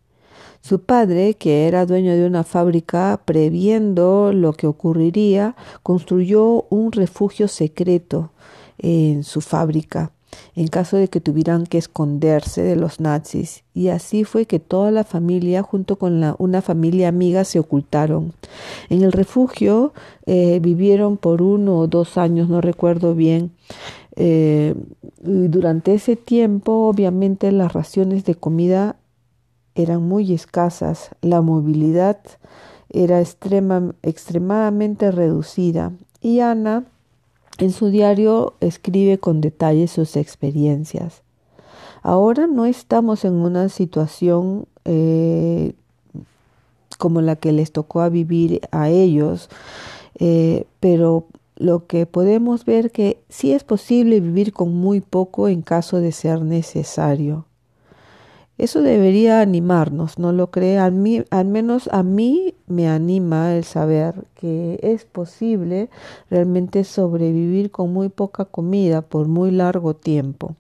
Su 0.62 0.82
padre, 0.82 1.36
que 1.36 1.68
era 1.68 1.86
dueño 1.86 2.14
de 2.14 2.26
una 2.26 2.44
fábrica, 2.44 3.22
previendo 3.24 4.34
lo 4.34 4.54
que 4.54 4.66
ocurriría, 4.66 5.56
construyó 5.84 6.66
un 6.70 6.92
refugio 6.92 7.48
secreto 7.48 8.32
en 8.80 9.24
su 9.24 9.42
fábrica 9.42 10.12
en 10.56 10.68
caso 10.68 10.98
de 10.98 11.08
que 11.08 11.22
tuvieran 11.22 11.66
que 11.66 11.78
esconderse 11.78 12.62
de 12.62 12.76
los 12.76 13.00
nazis. 13.00 13.64
Y 13.74 13.90
así 13.90 14.24
fue 14.24 14.46
que 14.46 14.60
toda 14.60 14.92
la 14.92 15.04
familia, 15.04 15.64
junto 15.64 15.98
con 15.98 16.36
una 16.40 16.62
familia 16.62 17.10
amiga, 17.10 17.44
se 17.44 17.60
ocultaron. 17.60 18.34
En 18.90 19.04
el 19.04 19.12
refugio 19.12 19.94
eh, 20.26 20.60
vivieron 20.62 21.18
por 21.18 21.42
uno 21.42 21.78
o 21.78 21.88
dos 21.88 22.18
años, 22.18 22.50
no 22.50 22.62
recuerdo 22.62 23.16
bien. 23.16 23.52
Eh, 24.16 24.74
durante 25.20 25.94
ese 25.94 26.16
tiempo, 26.16 26.88
obviamente, 26.88 27.52
las 27.52 27.74
raciones 27.74 28.26
de 28.26 28.36
comida 28.36 28.96
eran 29.76 30.02
muy 30.02 30.34
escasas, 30.34 31.12
la 31.22 31.42
movilidad 31.42 32.18
era 32.90 33.20
extrema, 33.22 33.94
extremadamente 34.02 35.12
reducida 35.12 35.92
y 36.20 36.40
Ana 36.40 36.86
en 37.58 37.72
su 37.72 37.90
diario 37.90 38.54
escribe 38.60 39.18
con 39.18 39.42
detalle 39.42 39.88
sus 39.88 40.16
experiencias. 40.16 41.24
Ahora 42.04 42.48
no 42.48 42.66
estamos 42.66 43.26
en 43.26 43.34
una 43.34 43.70
situación 43.70 44.68
eh, 44.86 45.74
como 46.98 47.22
la 47.22 47.36
que 47.36 47.52
les 47.52 47.72
tocó 47.72 48.02
a 48.02 48.10
vivir 48.10 48.62
a 48.72 48.90
ellos, 48.90 49.50
eh, 50.20 50.66
pero 50.80 51.26
lo 51.56 51.88
que 51.88 52.06
podemos 52.06 52.66
ver 52.66 52.92
que 52.92 53.20
sí 53.30 53.52
es 53.52 53.64
posible 53.64 54.20
vivir 54.20 54.54
con 54.54 54.74
muy 54.74 55.02
poco 55.02 55.48
en 55.48 55.64
caso 55.64 56.00
de 56.00 56.12
ser 56.12 56.42
necesario. 56.44 57.47
Eso 58.58 58.82
debería 58.82 59.42
animarnos, 59.42 60.18
¿no 60.18 60.32
lo 60.32 60.50
cree? 60.50 60.80
Al, 60.80 60.94
menos 60.94 61.90
a 61.92 62.02
mí 62.02 62.56
me 62.66 62.88
anima 62.88 63.54
el 63.56 63.64
saber 63.64 64.26
que 64.34 64.80
es 64.82 65.06
posible 65.06 65.90
realmente 66.32 66.84
sobrevivir 66.84 67.70
con 67.70 67.94
muy 67.94 68.10
poca 68.10 68.46
comida 68.46 69.04
por 69.04 69.28
muy 69.28 69.52
largo 69.52 69.96
tiempo. 69.96 70.56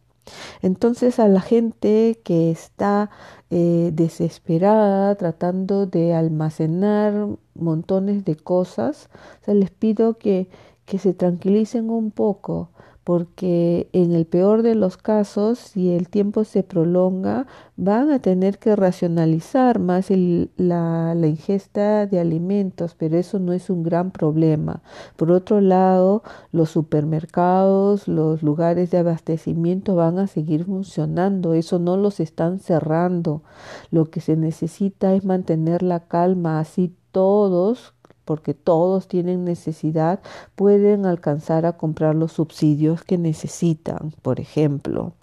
Entonces 0.61 1.19
a 1.19 1.27
la 1.27 1.41
gente 1.41 2.19
que 2.23 2.51
está 2.51 3.09
eh, 3.49 3.91
desesperada 3.93 5.15
tratando 5.15 5.87
de 5.87 6.13
almacenar 6.13 7.27
montones 7.55 8.25
de 8.25 8.35
cosas, 8.35 9.09
les 9.47 9.71
pido 9.71 10.19
que, 10.19 10.49
que 10.85 10.99
se 10.99 11.13
tranquilicen 11.13 11.89
un 11.89 12.11
poco, 12.11 12.69
porque 13.07 13.89
en 13.93 14.11
el 14.11 14.25
peor 14.25 14.63
de 14.63 14.75
los 14.75 14.97
casos, 14.97 15.59
si 15.59 15.93
el 15.93 16.09
tiempo 16.09 16.43
se 16.43 16.61
prolonga, 16.61 17.47
van 17.77 18.11
a 18.11 18.19
tener 18.19 18.59
que 18.59 18.75
racionalizar 18.75 19.79
más 19.79 20.09
la, 20.09 21.15
la, 21.15 21.27
ingesta 21.27 22.05
de 22.05 22.19
alimentos, 22.19 22.95
pero 22.95 23.17
eso 23.17 23.39
no 23.39 23.53
es 23.53 23.69
un 23.69 23.81
gran 23.81 24.11
problema. 24.11 24.81
Por 25.15 25.31
otro 25.31 25.61
lado, 25.61 26.21
los 26.51 26.69
supermercados, 26.69 28.09
los 28.09 28.43
lugares 28.43 28.91
de 28.91 28.97
abastecimiento 28.97 29.95
van 29.95 30.19
a 30.19 30.27
seguir 30.27 30.65
funcionando, 30.65 31.53
eso 31.53 31.79
no 31.79 31.95
los 31.95 32.19
están 32.19 32.59
cerrando. 32.59 33.41
Lo 33.89 34.07
que 34.07 34.19
se 34.19 34.35
necesita 34.35 35.13
es 35.13 35.23
mantener 35.23 35.81
la 35.81 36.01
calma, 36.09 36.59
así 36.59 36.93
todos 37.13 37.93
porque 38.27 38.53
todos 38.53 39.07
tienen 39.07 39.45
necesidad, 39.45 40.19
pueden 40.55 41.05
alcanzar 41.05 41.65
a 41.65 41.77
comprar 41.77 42.13
los 42.13 42.33
subsidios 42.33 43.03
que 43.03 43.17
necesitan, 43.17 44.11
por 44.21 44.41
ejemplo. 44.41 45.13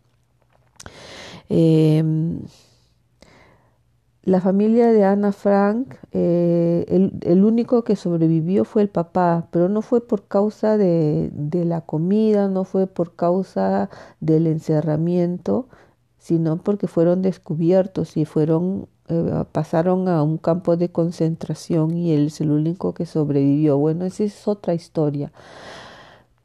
Em, 1.51 2.41
la 4.23 4.41
familia 4.41 4.91
de 4.91 5.05
Ana 5.05 5.33
Frank, 5.33 5.97
eh, 6.13 7.11
el, 7.21 7.45
único 7.45 7.85
que 7.85 7.95
sobrevivió 7.95 8.65
fue 8.65 8.81
el 8.81 8.89
papá, 8.89 9.49
pero 9.51 9.69
no 9.69 9.83
fue 9.83 10.01
por 10.01 10.27
causa 10.27 10.79
de, 10.79 11.31
de 11.35 11.67
la 11.67 11.83
comida, 11.83 12.49
no 12.49 12.65
fue 12.65 12.87
por 12.87 13.15
causa 13.17 13.91
del 14.21 14.47
encerramiento, 14.47 15.69
sino 16.17 16.57
porque 16.57 16.87
fueron 16.89 17.21
descubiertos 17.21 18.17
y 18.17 18.25
fueron 18.25 18.89
eh, 19.09 19.45
pasaron 19.53 20.09
a 20.09 20.23
un 20.23 20.39
campo 20.39 20.77
de 20.77 20.91
concentración 20.91 21.97
y 21.97 22.13
él 22.13 22.29
es 22.29 22.41
el 22.41 22.51
único 22.51 22.95
que 22.95 23.07
sobrevivió. 23.07 23.79
Bueno, 23.79 24.05
esa 24.07 24.25
es 24.25 24.49
otra 24.49 24.75
historia. 24.75 25.33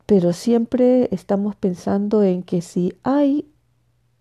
Pero 0.05 0.33
siempre 0.33 1.07
estamos 1.11 1.55
pensando 1.55 2.23
en 2.23 2.43
que 2.43 2.61
si 2.61 2.93
hay 3.03 3.45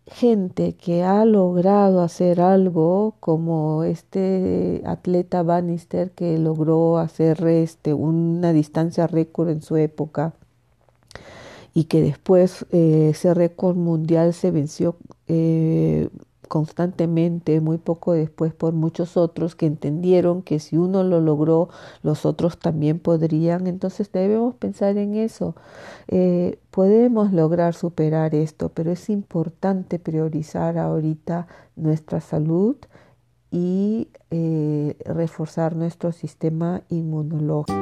gente 0.06 0.74
que 0.74 1.02
ha 1.04 1.24
logrado 1.24 2.02
hacer 2.02 2.40
algo 2.40 3.16
como 3.20 3.84
este 3.84 4.82
atleta 4.86 5.42
Bannister 5.42 6.10
que 6.12 6.38
logró 6.38 6.98
hacer 6.98 7.46
este, 7.46 7.94
una 7.94 8.52
distancia 8.52 9.06
récord 9.06 9.50
en 9.50 9.62
su 9.62 9.76
época 9.76 10.34
y 11.74 11.84
que 11.84 12.00
después 12.00 12.66
eh, 12.72 13.08
ese 13.10 13.34
récord 13.34 13.76
mundial 13.76 14.32
se 14.34 14.50
venció 14.50 14.96
eh, 15.26 16.08
constantemente, 16.48 17.60
muy 17.60 17.78
poco 17.78 18.12
después 18.12 18.52
por 18.52 18.72
muchos 18.72 19.16
otros 19.16 19.54
que 19.54 19.66
entendieron 19.66 20.42
que 20.42 20.58
si 20.58 20.76
uno 20.76 21.04
lo 21.04 21.20
logró, 21.20 21.68
los 22.02 22.26
otros 22.26 22.58
también 22.58 22.98
podrían. 22.98 23.66
Entonces 23.66 24.10
debemos 24.10 24.54
pensar 24.56 24.96
en 24.96 25.14
eso. 25.14 25.54
Eh, 26.08 26.58
podemos 26.70 27.32
lograr 27.32 27.74
superar 27.74 28.34
esto, 28.34 28.70
pero 28.70 28.90
es 28.90 29.08
importante 29.10 29.98
priorizar 29.98 30.78
ahorita 30.78 31.46
nuestra 31.76 32.20
salud 32.20 32.76
y 33.50 34.08
eh, 34.30 34.96
reforzar 35.04 35.76
nuestro 35.76 36.12
sistema 36.12 36.82
inmunológico. 36.88 37.74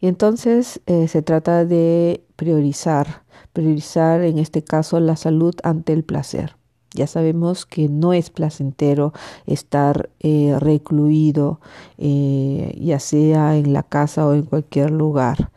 Y 0.00 0.06
entonces 0.06 0.80
eh, 0.86 1.08
se 1.08 1.22
trata 1.22 1.64
de 1.64 2.24
priorizar 2.36 3.24
priorizar 3.58 4.22
en 4.22 4.38
este 4.38 4.62
caso 4.62 5.00
la 5.00 5.16
salud 5.16 5.52
ante 5.64 5.92
el 5.92 6.04
placer. 6.04 6.54
Ya 6.94 7.08
sabemos 7.08 7.66
que 7.66 7.88
no 7.88 8.12
es 8.12 8.30
placentero 8.30 9.12
estar 9.46 10.10
eh, 10.20 10.54
recluido, 10.60 11.60
eh, 11.96 12.78
ya 12.80 13.00
sea 13.00 13.56
en 13.56 13.72
la 13.72 13.82
casa 13.82 14.28
o 14.28 14.34
en 14.34 14.44
cualquier 14.44 14.92
lugar, 14.92 15.50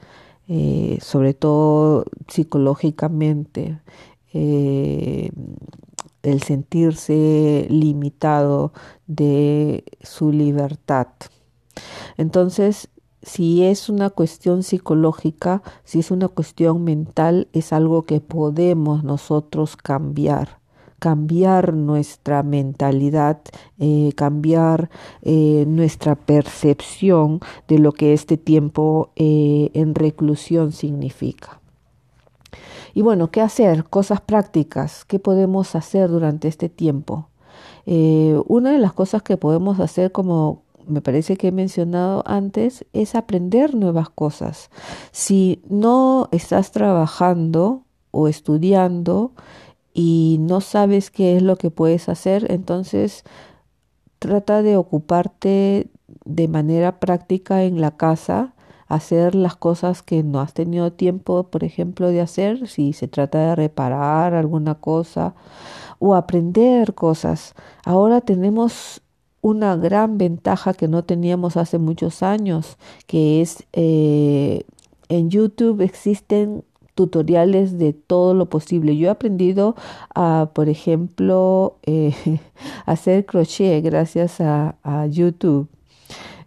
eh, 0.47 0.97
sobre 0.99 1.35
todo 1.35 2.05
psicológicamente, 2.27 3.79
el 4.33 5.31
sentirse 6.43 7.67
limitado 7.69 8.73
de 9.05 9.83
su 10.01 10.31
libertad. 10.31 11.07
Entonces, 12.17 12.89
si 13.23 13.63
es 13.63 13.89
una 13.89 14.10
cuestión 14.10 14.63
psicológica, 14.63 15.62
si 15.84 15.99
es 15.99 16.12
una 16.12 16.27
cuestión 16.27 16.84
mental, 16.84 17.47
es 17.53 17.73
algo 17.73 18.03
que 18.03 18.19
podemos 18.21 19.03
nosotros 19.03 19.77
cambiar 19.77 20.62
cambiar 21.01 21.73
nuestra 21.73 22.43
mentalidad, 22.43 23.41
eh, 23.79 24.12
cambiar 24.15 24.91
eh, 25.23 25.65
nuestra 25.67 26.13
percepción 26.13 27.39
de 27.67 27.79
lo 27.79 27.91
que 27.91 28.13
este 28.13 28.38
tiempo 28.38 29.10
eh, 29.15 29.71
en 29.73 29.95
reclusión 29.95 30.71
significa. 30.71 31.60
Y 32.93 33.01
bueno, 33.01 33.31
¿qué 33.31 33.41
hacer? 33.41 33.86
Cosas 33.86 34.21
prácticas. 34.21 35.03
¿Qué 35.03 35.17
podemos 35.17 35.73
hacer 35.75 36.07
durante 36.07 36.47
este 36.47 36.69
tiempo? 36.69 37.27
una 37.84 38.71
de 38.71 38.77
las 38.77 38.93
cosas 38.93 39.23
que 39.23 39.38
podemos 39.38 39.79
hacer 39.79 40.12
como 40.12 40.62
me 40.88 41.02
parece 41.02 41.38
que 41.38 41.50
he 41.50 41.52
mencionado 41.52 42.24
antes, 42.26 42.86
es 42.94 43.15
aprender 43.15 43.76
nuevas 43.76 44.10
cosas. 44.10 44.70
Si 45.12 45.62
no 45.70 46.30
estás 46.32 46.72
trabajando 46.72 47.84
o 48.12 48.28
estudiando 48.28 49.32
y 49.94 50.38
no 50.39 50.62
sabes 50.62 51.12
qué 51.12 51.38
es 51.38 51.44
lo 51.44 51.56
que 51.56 51.72
puedes 51.72 52.10
hacer, 52.10 52.52
entonces 52.52 53.24
trata 54.20 54.62
de 54.62 54.78
ocuparte 54.78 55.89
de 56.26 56.48
manera 56.48 57.00
práctica 57.00 57.63
en 57.63 57.82
la 57.82 57.98
casa, 57.98 58.54
hacer 58.88 59.36
las 59.36 59.56
cosas 59.56 60.04
que 60.04 60.22
no 60.22 60.41
has 60.41 60.54
tenido 60.54 60.91
tiempo, 60.91 61.44
por 61.44 61.63
ejemplo, 61.63 62.10
de 62.10 62.22
hacer, 62.22 62.67
si 62.67 62.94
se 62.94 63.08
trata 63.08 63.39
de 63.39 63.56
reparar 63.56 64.34
alguna 64.34 64.76
cosa 64.76 65.34
o 66.00 66.15
aprender 66.15 66.94
cosas. 66.94 67.56
Ahora 67.86 68.22
tenemos 68.22 69.02
una 69.41 69.75
gran 69.75 70.17
ventaja 70.17 70.73
que 70.73 70.88
no 70.88 71.04
teníamos 71.04 71.58
hace 71.58 71.77
muchos 71.80 72.23
años, 72.23 72.77
que 73.08 73.41
es 73.41 73.65
eh, 73.73 74.63
en 75.10 75.30
YouTube 75.30 75.82
existen 75.82 76.63
tutoriales 76.95 77.77
de 77.77 77.93
todo 77.93 78.34
lo 78.34 78.47
posible. 78.47 78.95
Yo 78.97 79.08
he 79.08 79.12
aprendido 79.12 79.75
a, 80.13 80.51
por 80.54 80.69
ejemplo, 80.69 81.77
eh, 81.84 82.13
hacer 82.86 83.25
crochet 83.25 83.84
gracias 83.84 84.39
a, 84.39 84.75
YouTube. 85.10 85.67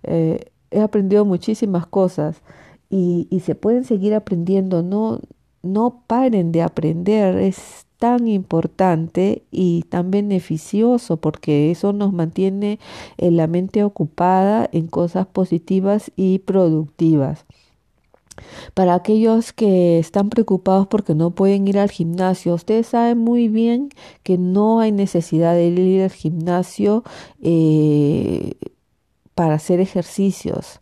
Eh, 0.03 0.51
he 0.71 0.81
aprendido 0.81 1.25
muchísimas 1.25 1.87
cosas 1.87 2.43
y, 2.91 3.29
se 3.45 3.55
pueden 3.55 3.85
seguir 3.85 4.15
aprendiendo. 4.15 4.83
No, 4.83 5.21
no 5.63 6.03
paren 6.07 6.53
de 6.53 6.63
aprender. 6.63 7.37
Es 7.39 7.84
tan 8.05 8.29
importante 8.29 9.45
y 9.51 9.85
tan 9.89 10.11
beneficioso 10.11 11.17
porque 11.17 11.71
eso 11.71 11.95
nos 11.95 12.13
mantiene 12.13 12.79
en 13.17 13.39
la 13.39 13.47
mente 13.47 13.83
ocupada 13.83 14.69
en 14.73 14.89
cosas 14.89 15.27
positivas 15.27 16.13
y 16.15 16.41
productivas. 16.41 17.47
Para 18.75 18.95
aquellos 18.95 19.55
que 19.55 19.99
están 19.99 20.29
preocupados 20.29 20.87
porque 20.87 21.15
no 21.15 21.31
pueden 21.31 21.67
ir 21.67 21.79
al 21.79 21.91
gimnasio, 21.91 22.53
ustedes 22.53 22.89
saben 22.89 23.17
muy 23.17 23.49
bien 23.49 23.89
que 24.23 24.37
no 24.37 24.81
hay 24.81 24.93
necesidad 24.93 25.55
de 25.55 25.69
ir 25.69 26.03
al 26.03 26.11
gimnasio 26.11 27.05
eh, 27.41 28.53
para 29.35 29.55
hacer 29.55 29.81
ejercicios. 29.81 30.81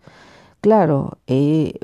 Claro, 0.61 1.19
eh, 1.29 1.75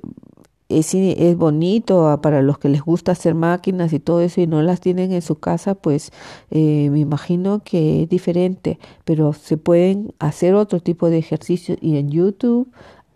es, 0.69 0.95
es, 0.95 1.37
bonito 1.37 2.19
para 2.23 2.43
los 2.43 2.59
que 2.59 2.69
les 2.69 2.83
gusta 2.83 3.13
hacer 3.13 3.35
máquinas 3.35 3.93
y 3.93 4.01
todo 4.01 4.21
eso 4.21 4.41
y 4.41 4.47
no 4.47 4.63
las 4.63 4.81
tienen 4.81 5.13
en 5.13 5.23
su 5.23 5.37
casa, 5.37 5.75
pues 5.75 6.13
eh, 6.51 6.91
me 6.91 7.01
imagino 7.01 7.63
que 7.65 8.03
es 8.03 8.09
diferente, 8.09 8.79
pero 9.05 9.33
se 9.33 9.57
pueden 9.57 10.15
hacer 10.19 10.55
otro 10.55 10.81
tipo 10.81 11.11
de 11.11 11.19
ejercicios 11.19 11.79
y 11.81 11.97
en 11.97 12.11
YouTube 12.11 12.69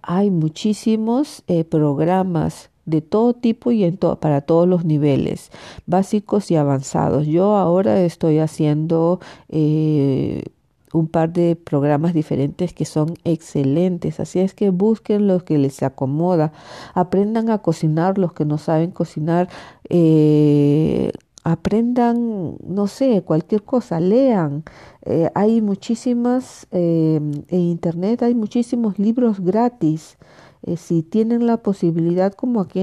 hay 0.02 0.30
muchísimos 0.30 1.44
eh, 1.46 1.64
programas 1.64 2.70
de 2.84 3.00
todo 3.00 3.34
tipo 3.34 3.70
y 3.70 3.84
en 3.84 3.96
para 3.96 4.40
todos 4.40 4.68
los 4.68 4.84
niveles, 4.84 5.50
básicos 5.86 6.50
y 6.50 6.56
avanzados. 6.56 7.26
Yo 7.26 7.56
ahora 7.56 8.02
estoy 8.02 8.38
haciendo 8.38 9.20
eh, 9.48 10.42
un 10.92 11.08
par 11.08 11.32
de 11.32 11.56
programas 11.56 12.14
diferentes 12.14 12.72
que 12.72 12.84
son 12.84 13.14
excelentes. 13.24 14.20
Así 14.20 14.40
es 14.40 14.54
que 14.54 14.70
busquen 14.70 15.26
los 15.26 15.42
que 15.42 15.58
les 15.58 15.82
acomoda. 15.82 16.52
Aprendan 16.94 17.50
a 17.50 17.58
cocinar 17.58 18.18
los 18.18 18.32
que 18.32 18.44
no 18.44 18.58
saben 18.58 18.90
cocinar. 18.90 19.48
Eh, 19.88 21.12
aprendan, 21.44 22.56
no 22.64 22.86
sé, 22.86 23.22
cualquier 23.22 23.62
cosa, 23.62 24.00
lean. 24.00 24.64
Eh, 25.04 25.30
hay 25.34 25.60
muchísimas, 25.60 26.66
eh, 26.70 27.20
en 27.48 27.60
Internet 27.60 28.22
hay 28.22 28.34
muchísimos 28.34 28.98
libros 28.98 29.40
gratis. 29.40 30.18
Eh, 30.64 30.76
si 30.76 31.02
tienen 31.02 31.46
la 31.46 31.58
posibilidad, 31.58 32.32
como 32.32 32.60
aquí, 32.60 32.78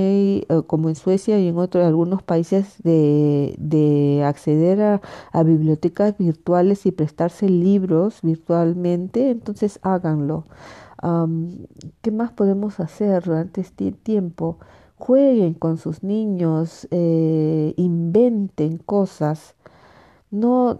eh, 0.49 0.61
como 0.67 0.89
en 0.89 0.95
Suecia 0.95 1.39
y 1.39 1.47
en 1.47 1.57
otros 1.57 1.85
algunos 1.85 2.21
países, 2.23 2.75
de, 2.83 3.55
de 3.57 4.23
acceder 4.25 4.81
a, 4.81 5.01
a, 5.31 5.43
bibliotecas 5.43 6.17
virtuales 6.17 6.85
y 6.85 6.91
prestarse 6.91 7.47
libros 7.47 8.19
virtualmente, 8.21 9.29
entonces 9.29 9.79
háganlo. 9.81 10.45
¿Qué 12.01 12.11
más 12.11 12.31
podemos 12.33 12.79
hacer 12.79 13.23
durante 13.23 13.61
este 13.61 13.91
tiempo? 13.91 14.57
Jueguen 14.97 15.53
con 15.53 15.77
sus 15.77 16.03
niños, 16.03 16.87
eh, 16.91 17.73
inventen 17.77 18.77
cosas. 18.77 19.55
No, 20.31 20.77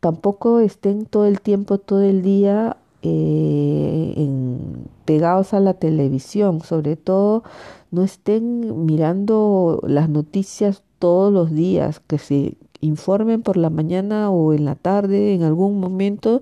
tampoco 0.00 0.60
estén 0.60 1.06
todo 1.06 1.26
el 1.26 1.40
tiempo, 1.40 1.78
todo 1.78 2.02
el 2.02 2.22
día 2.22 2.76
eh, 3.02 4.14
en, 4.16 4.88
pegados 5.04 5.54
a 5.54 5.60
la 5.60 5.74
televisión, 5.74 6.60
sobre 6.62 6.96
todo 6.96 7.44
no 7.90 8.02
estén 8.02 8.84
mirando 8.84 9.80
las 9.86 10.08
noticias 10.08 10.82
todos 10.98 11.32
los 11.32 11.50
días, 11.50 12.00
que 12.00 12.18
se 12.18 12.56
informen 12.80 13.42
por 13.42 13.56
la 13.56 13.70
mañana 13.70 14.30
o 14.30 14.52
en 14.52 14.64
la 14.64 14.74
tarde, 14.74 15.34
en 15.34 15.42
algún 15.42 15.80
momento, 15.80 16.40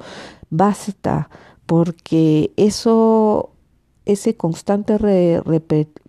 basta, 0.51 1.31
porque 1.67 2.53
eso, 2.57 3.51
ese 4.05 4.37
constante 4.37 4.99
re, 4.99 5.43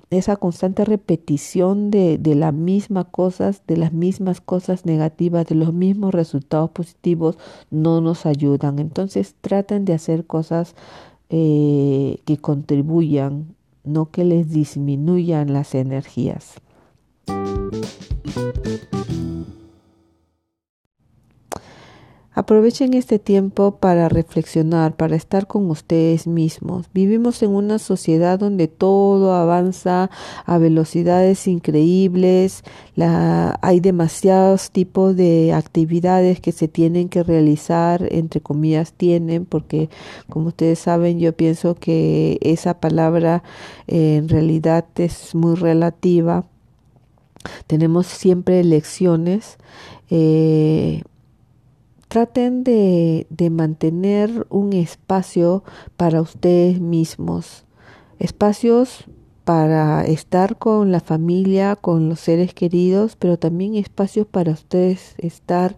esa 0.10 0.38
constante 0.38 0.86
repetición 0.86 1.92
de, 1.92 2.18
de 2.18 2.36
las 2.36 2.54
mismas 2.54 3.08
cosas, 3.12 3.62
de 3.68 3.78
las 3.78 3.92
mismas 3.94 4.40
cosas 4.40 4.86
negativas, 4.86 5.46
de 5.48 5.56
los 5.56 5.74
mismos 5.74 6.14
resultados 6.14 6.70
positivos, 6.70 7.38
no 7.72 8.00
nos 8.02 8.26
ayudan. 8.26 8.80
Entonces 8.80 9.36
traten 9.42 9.86
de 9.86 9.94
hacer 9.94 10.26
cosas 10.26 10.76
eh, 11.30 12.20
que 12.24 12.38
contribuyan, 12.38 13.56
no 13.84 14.12
que 14.12 14.24
les 14.24 14.50
disminuyan 14.50 15.52
las 15.52 15.76
energías. 15.76 16.62
Aprovechen 22.38 22.94
este 22.94 23.18
tiempo 23.18 23.78
para 23.78 24.10
reflexionar, 24.10 24.96
para 24.96 25.16
estar 25.16 25.48
con 25.48 25.72
ustedes 25.72 26.28
mismos. 26.28 26.86
Vivimos 26.94 27.42
en 27.42 27.50
una 27.50 27.80
sociedad 27.80 28.38
donde 28.38 28.68
todo 28.68 29.34
avanza 29.34 30.12
a 30.46 30.58
velocidades 30.60 31.48
increíbles, 31.48 32.64
hay 32.96 33.80
demasiados 33.80 34.70
tipos 34.70 35.16
de 35.16 35.52
actividades 35.52 36.40
que 36.40 36.52
se 36.52 36.68
tienen 36.68 37.10
que 37.10 37.24
realizar, 37.24 38.08
entre 38.12 38.40
comillas 38.40 38.94
tienen, 38.94 39.46
porque 39.46 39.90
como 40.30 40.50
ustedes 40.50 40.78
saben 40.78 41.20
yo 41.20 41.34
pienso 41.34 41.74
que 41.74 42.38
esa 42.42 42.80
palabra 42.80 43.42
eh, 43.88 44.18
en 44.18 44.30
realidad 44.30 44.86
es 44.98 45.34
muy 45.34 45.56
relativa. 45.56 46.46
Tenemos 47.66 48.06
siempre 48.06 48.60
elecciones. 48.60 49.58
Eh, 50.12 51.02
traten 52.18 52.64
de, 52.64 53.28
de 53.30 53.52
mantener 53.52 54.48
un 54.50 54.74
espacio 54.74 55.64
para 55.98 56.20
ustedes 56.20 56.82
mismos, 56.82 57.66
espacios 58.18 59.04
para 59.44 60.04
estar 60.04 60.58
con 60.58 60.92
la 60.92 61.00
familia, 61.00 61.76
con 61.76 62.10
los 62.10 62.20
seres 62.20 62.56
queridos, 62.56 63.16
pero 63.18 63.38
también 63.38 63.76
espacios 63.76 64.26
para 64.26 64.54
ustedes 64.54 65.14
estar 65.20 65.78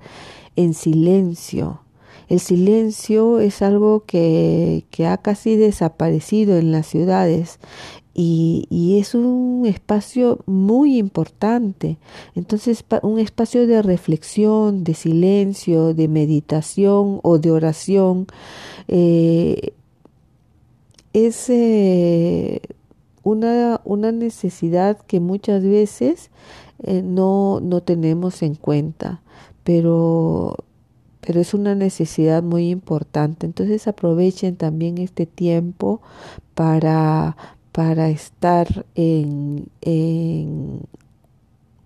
en 0.56 0.73
silencio. 0.73 1.82
El 2.30 2.39
silencio 2.39 3.41
es 3.41 3.62
algo 3.62 4.06
que, 4.06 4.86
que 4.91 5.08
ha 5.08 5.17
casi 5.17 5.58
desaparecido 5.58 6.58
en 6.58 6.71
las 6.71 6.88
ciudades 6.88 7.60
y, 8.13 8.98
es 9.00 9.15
un 9.15 9.65
espacio 9.65 10.39
muy 10.45 10.98
importante. 10.98 11.98
Entonces, 12.36 12.84
un 13.02 13.19
espacio 13.19 13.67
de 13.67 13.82
reflexión, 13.82 14.84
de 14.84 14.93
silencio, 14.93 15.93
de 15.93 16.08
meditación 16.08 17.19
o 17.24 17.38
de 17.39 17.52
oración 17.52 18.28
eh, 18.88 19.74
es 21.13 21.50
eh, 21.50 22.62
una, 23.24 23.82
una, 23.86 24.12
necesidad 24.12 24.98
que 25.00 25.19
muchas 25.19 25.63
veces 25.63 26.30
eh, 26.84 27.02
no, 27.04 27.60
no 27.62 27.82
tenemos 27.82 28.41
en 28.41 28.56
cuenta, 28.56 29.22
pero 29.63 30.58
pero 31.22 31.41
es 31.41 31.54
una 31.54 31.76
necesidad 31.76 32.41
muy 32.41 32.69
importante. 32.69 33.45
Entonces 33.45 33.88
aprovechen 33.88 34.56
también 34.56 34.98
este 34.98 35.26
tiempo 35.26 36.02
para, 36.56 37.36
para 37.71 38.10
estar 38.10 38.86
en, 38.95 39.69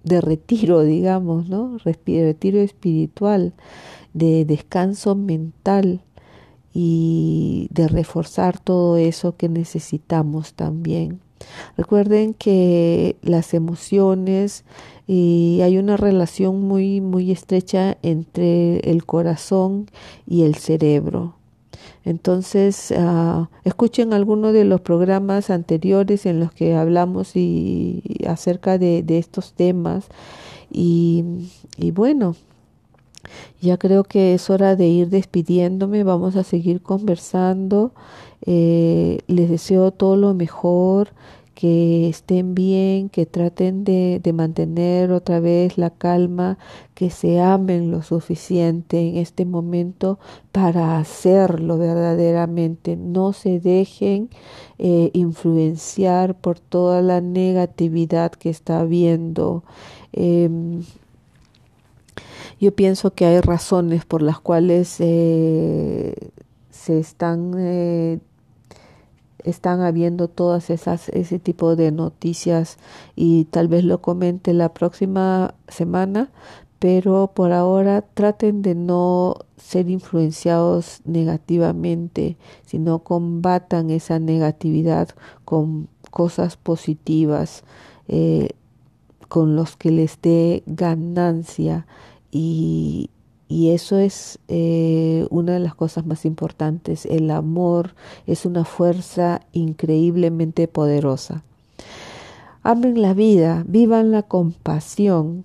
de 0.04 0.22
retiro, 0.22 0.84
digamos, 0.84 1.50
¿no? 1.50 1.78
Retiro 1.78 2.60
espiritual, 2.60 3.54
de 4.14 4.46
descanso 4.46 5.16
mental 5.16 6.02
y 6.74 7.68
de 7.72 7.88
reforzar 7.88 8.60
todo 8.60 8.98
eso 8.98 9.36
que 9.36 9.50
necesitamos 9.50 10.54
también. 10.54 11.20
Recuerden 11.78 12.34
que 12.34 13.18
las 13.22 13.54
emociones 13.54 14.64
y 15.08 15.60
hay 15.62 15.78
una 15.78 15.98
relación 15.98 16.62
muy 16.62 17.02
muy 17.02 17.32
estrecha 17.32 17.98
entre 18.02 18.78
el 18.90 19.06
corazón 19.06 19.88
y 20.26 20.44
el 20.44 20.56
cerebro. 20.56 21.36
Entonces, 22.06 22.92
uh, 22.92 23.48
escuchen 23.64 24.14
algunos 24.14 24.54
de 24.54 24.66
los 24.66 24.82
programas 24.82 25.50
anteriores 25.50 26.26
en 26.26 26.40
los 26.40 26.52
que 26.52 26.76
hablamos 26.76 27.36
y, 27.36 28.04
acerca 28.28 28.78
de, 28.78 29.04
estos 29.08 29.54
temas. 29.54 30.08
Y, 30.72 31.24
y 31.78 31.92
bueno, 31.92 32.36
ya 33.62 33.78
creo 33.78 34.04
que 34.04 34.34
es 34.34 34.50
hora 34.50 34.76
de 34.76 34.88
ir 34.88 35.10
despidiéndome. 35.10 36.04
Vamos 36.04 36.36
a 36.36 36.44
seguir 36.44 36.82
conversando. 36.82 37.94
Eh, 38.46 39.20
les 39.28 39.50
deseo 39.50 39.92
todo 39.92 40.18
lo 40.18 40.34
mejor 40.34 41.10
que 41.56 42.10
estén 42.10 42.56
bien, 42.56 43.10
que 43.10 43.26
traten 43.26 43.84
de, 43.84 44.20
de, 44.24 44.34
mantener 44.34 45.12
otra 45.12 45.40
vez 45.40 45.78
la 45.78 45.90
calma, 45.92 46.58
que 46.96 47.10
se 47.10 47.40
amen 47.40 47.92
lo 47.92 48.02
suficiente 48.02 49.10
en 49.10 49.18
este 49.18 49.46
momento 49.46 50.20
para 50.52 50.98
hacerlo 50.98 51.78
verdaderamente. 51.78 52.96
No 52.96 53.34
se 53.34 53.60
dejen 53.60 54.30
eh, 54.80 55.12
influenciar 55.14 56.36
por 56.36 56.60
toda 56.60 57.02
la 57.02 57.22
negatividad 57.22 58.32
que 58.32 58.50
está 58.50 58.80
habiendo. 58.80 59.64
Eh, 60.12 60.50
yo 62.60 62.74
pienso 62.74 63.14
que 63.14 63.26
hay 63.26 63.42
razones 63.42 64.06
por 64.06 64.22
las 64.22 64.40
cuales 64.40 64.96
eh, 65.00 66.16
se 66.70 67.00
están 67.00 67.54
eh, 67.58 68.20
están 69.44 69.82
habiendo 69.82 70.28
todas 70.28 70.70
esas 70.70 71.10
ese 71.10 71.40
tipo 71.40 71.76
de 71.76 71.92
noticias 71.92 72.78
y 73.16 73.46
tal 73.46 73.68
vez 73.68 73.84
lo 73.84 74.02
comente 74.02 74.54
la 74.54 74.74
próxima 74.74 75.56
semana 75.68 76.30
pero 76.80 77.32
por 77.34 77.54
ahora 77.54 78.02
traten 78.02 78.62
de 78.62 78.76
no 78.76 79.36
ser 79.58 79.90
influenciados 79.90 81.02
negativamente 81.06 82.38
sino 82.66 83.00
combatan 83.00 83.90
esa 83.90 84.20
negatividad 84.20 85.10
con 85.46 85.88
cosas 86.12 86.58
positivas 86.58 87.64
eh, 88.08 88.50
con 89.34 89.56
los 89.56 89.76
que 89.78 89.90
les 89.90 90.22
dé 90.22 90.62
ganancia 90.68 91.88
y, 92.32 93.10
y 93.48 93.70
eso 93.72 93.98
es 93.98 94.40
eh, 94.48 95.28
una 95.30 95.54
de 95.54 95.60
las 95.60 95.76
cosas 95.76 96.06
más 96.06 96.26
importantes. 96.26 97.06
El 97.06 97.30
amor 97.32 97.96
es 98.26 98.46
una 98.46 98.66
fuerza 98.66 99.42
increíblemente 99.52 100.68
poderosa. 100.68 101.44
Amen 102.64 103.02
la 103.02 103.14
vida, 103.14 103.64
vivan 103.68 104.12
la 104.12 104.24
compasión, 104.24 105.44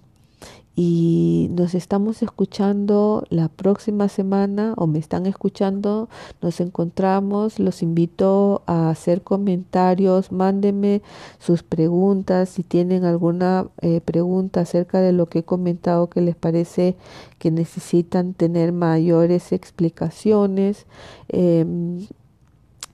y 0.81 1.49
nos 1.51 1.75
estamos 1.75 2.23
escuchando 2.23 3.25
la 3.31 3.49
próxima 3.49 4.09
semana 4.09 4.75
o 4.77 4.87
me 4.87 5.01
están 5.01 5.27
escuchando, 5.27 6.09
nos 6.41 6.61
encontramos, 6.61 7.59
los 7.59 7.83
invito 7.83 8.63
a 8.67 8.89
hacer 8.89 9.23
comentarios, 9.23 10.31
mándenme 10.31 11.03
sus 11.41 11.65
preguntas, 11.65 12.51
si 12.51 12.63
tienen 12.63 13.05
alguna 13.05 13.67
eh, 13.81 14.01
pregunta 14.01 14.61
acerca 14.61 15.01
de 15.01 15.11
lo 15.11 15.27
que 15.27 15.41
he 15.41 15.43
comentado 15.43 16.09
que 16.09 16.21
les 16.21 16.37
parece 16.37 16.95
que 17.41 17.51
necesitan 17.51 18.33
tener 18.33 18.71
mayores 18.71 19.51
explicaciones. 19.51 20.87
Em, 21.29 22.07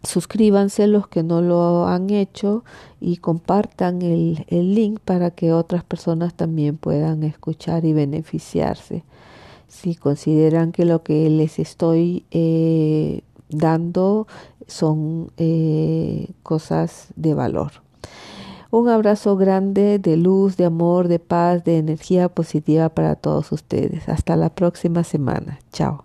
suscríbanse 0.04 0.86
los 0.86 1.08
que 1.08 1.22
no 1.22 1.40
lo 1.40 1.86
han 1.86 2.10
hecho 2.10 2.64
y 3.00 3.18
compartan 3.18 4.02
el, 4.02 4.44
link 4.48 5.00
para 5.04 5.30
que 5.30 5.52
otras 5.52 5.84
personas 5.84 6.34
también 6.34 6.76
puedan 6.76 7.22
escuchar 7.22 7.84
y 7.84 7.92
beneficiarse. 7.92 9.04
Si 9.68 9.94
consideran 9.94 10.72
que 10.72 10.84
lo 10.84 11.02
que 11.02 11.28
les 11.30 11.58
estoy 11.58 12.24
eh, 12.30 13.22
dando 13.48 14.26
son 14.66 15.30
eh, 15.36 16.28
cosas 16.42 17.08
de 17.16 17.34
valor. 17.34 17.72
Un 18.70 18.88
abrazo 18.88 19.36
grande 19.36 19.98
de 20.00 20.16
luz, 20.16 20.56
de 20.56 20.64
amor, 20.64 21.06
de 21.06 21.20
paz, 21.20 21.62
de 21.62 21.78
energía 21.78 22.28
positiva 22.28 22.88
para 22.88 23.14
todos 23.14 23.52
ustedes. 23.52 24.08
Hasta 24.08 24.34
la 24.36 24.50
próxima 24.50 25.04
semana. 25.04 25.60
Chao. 25.72 26.04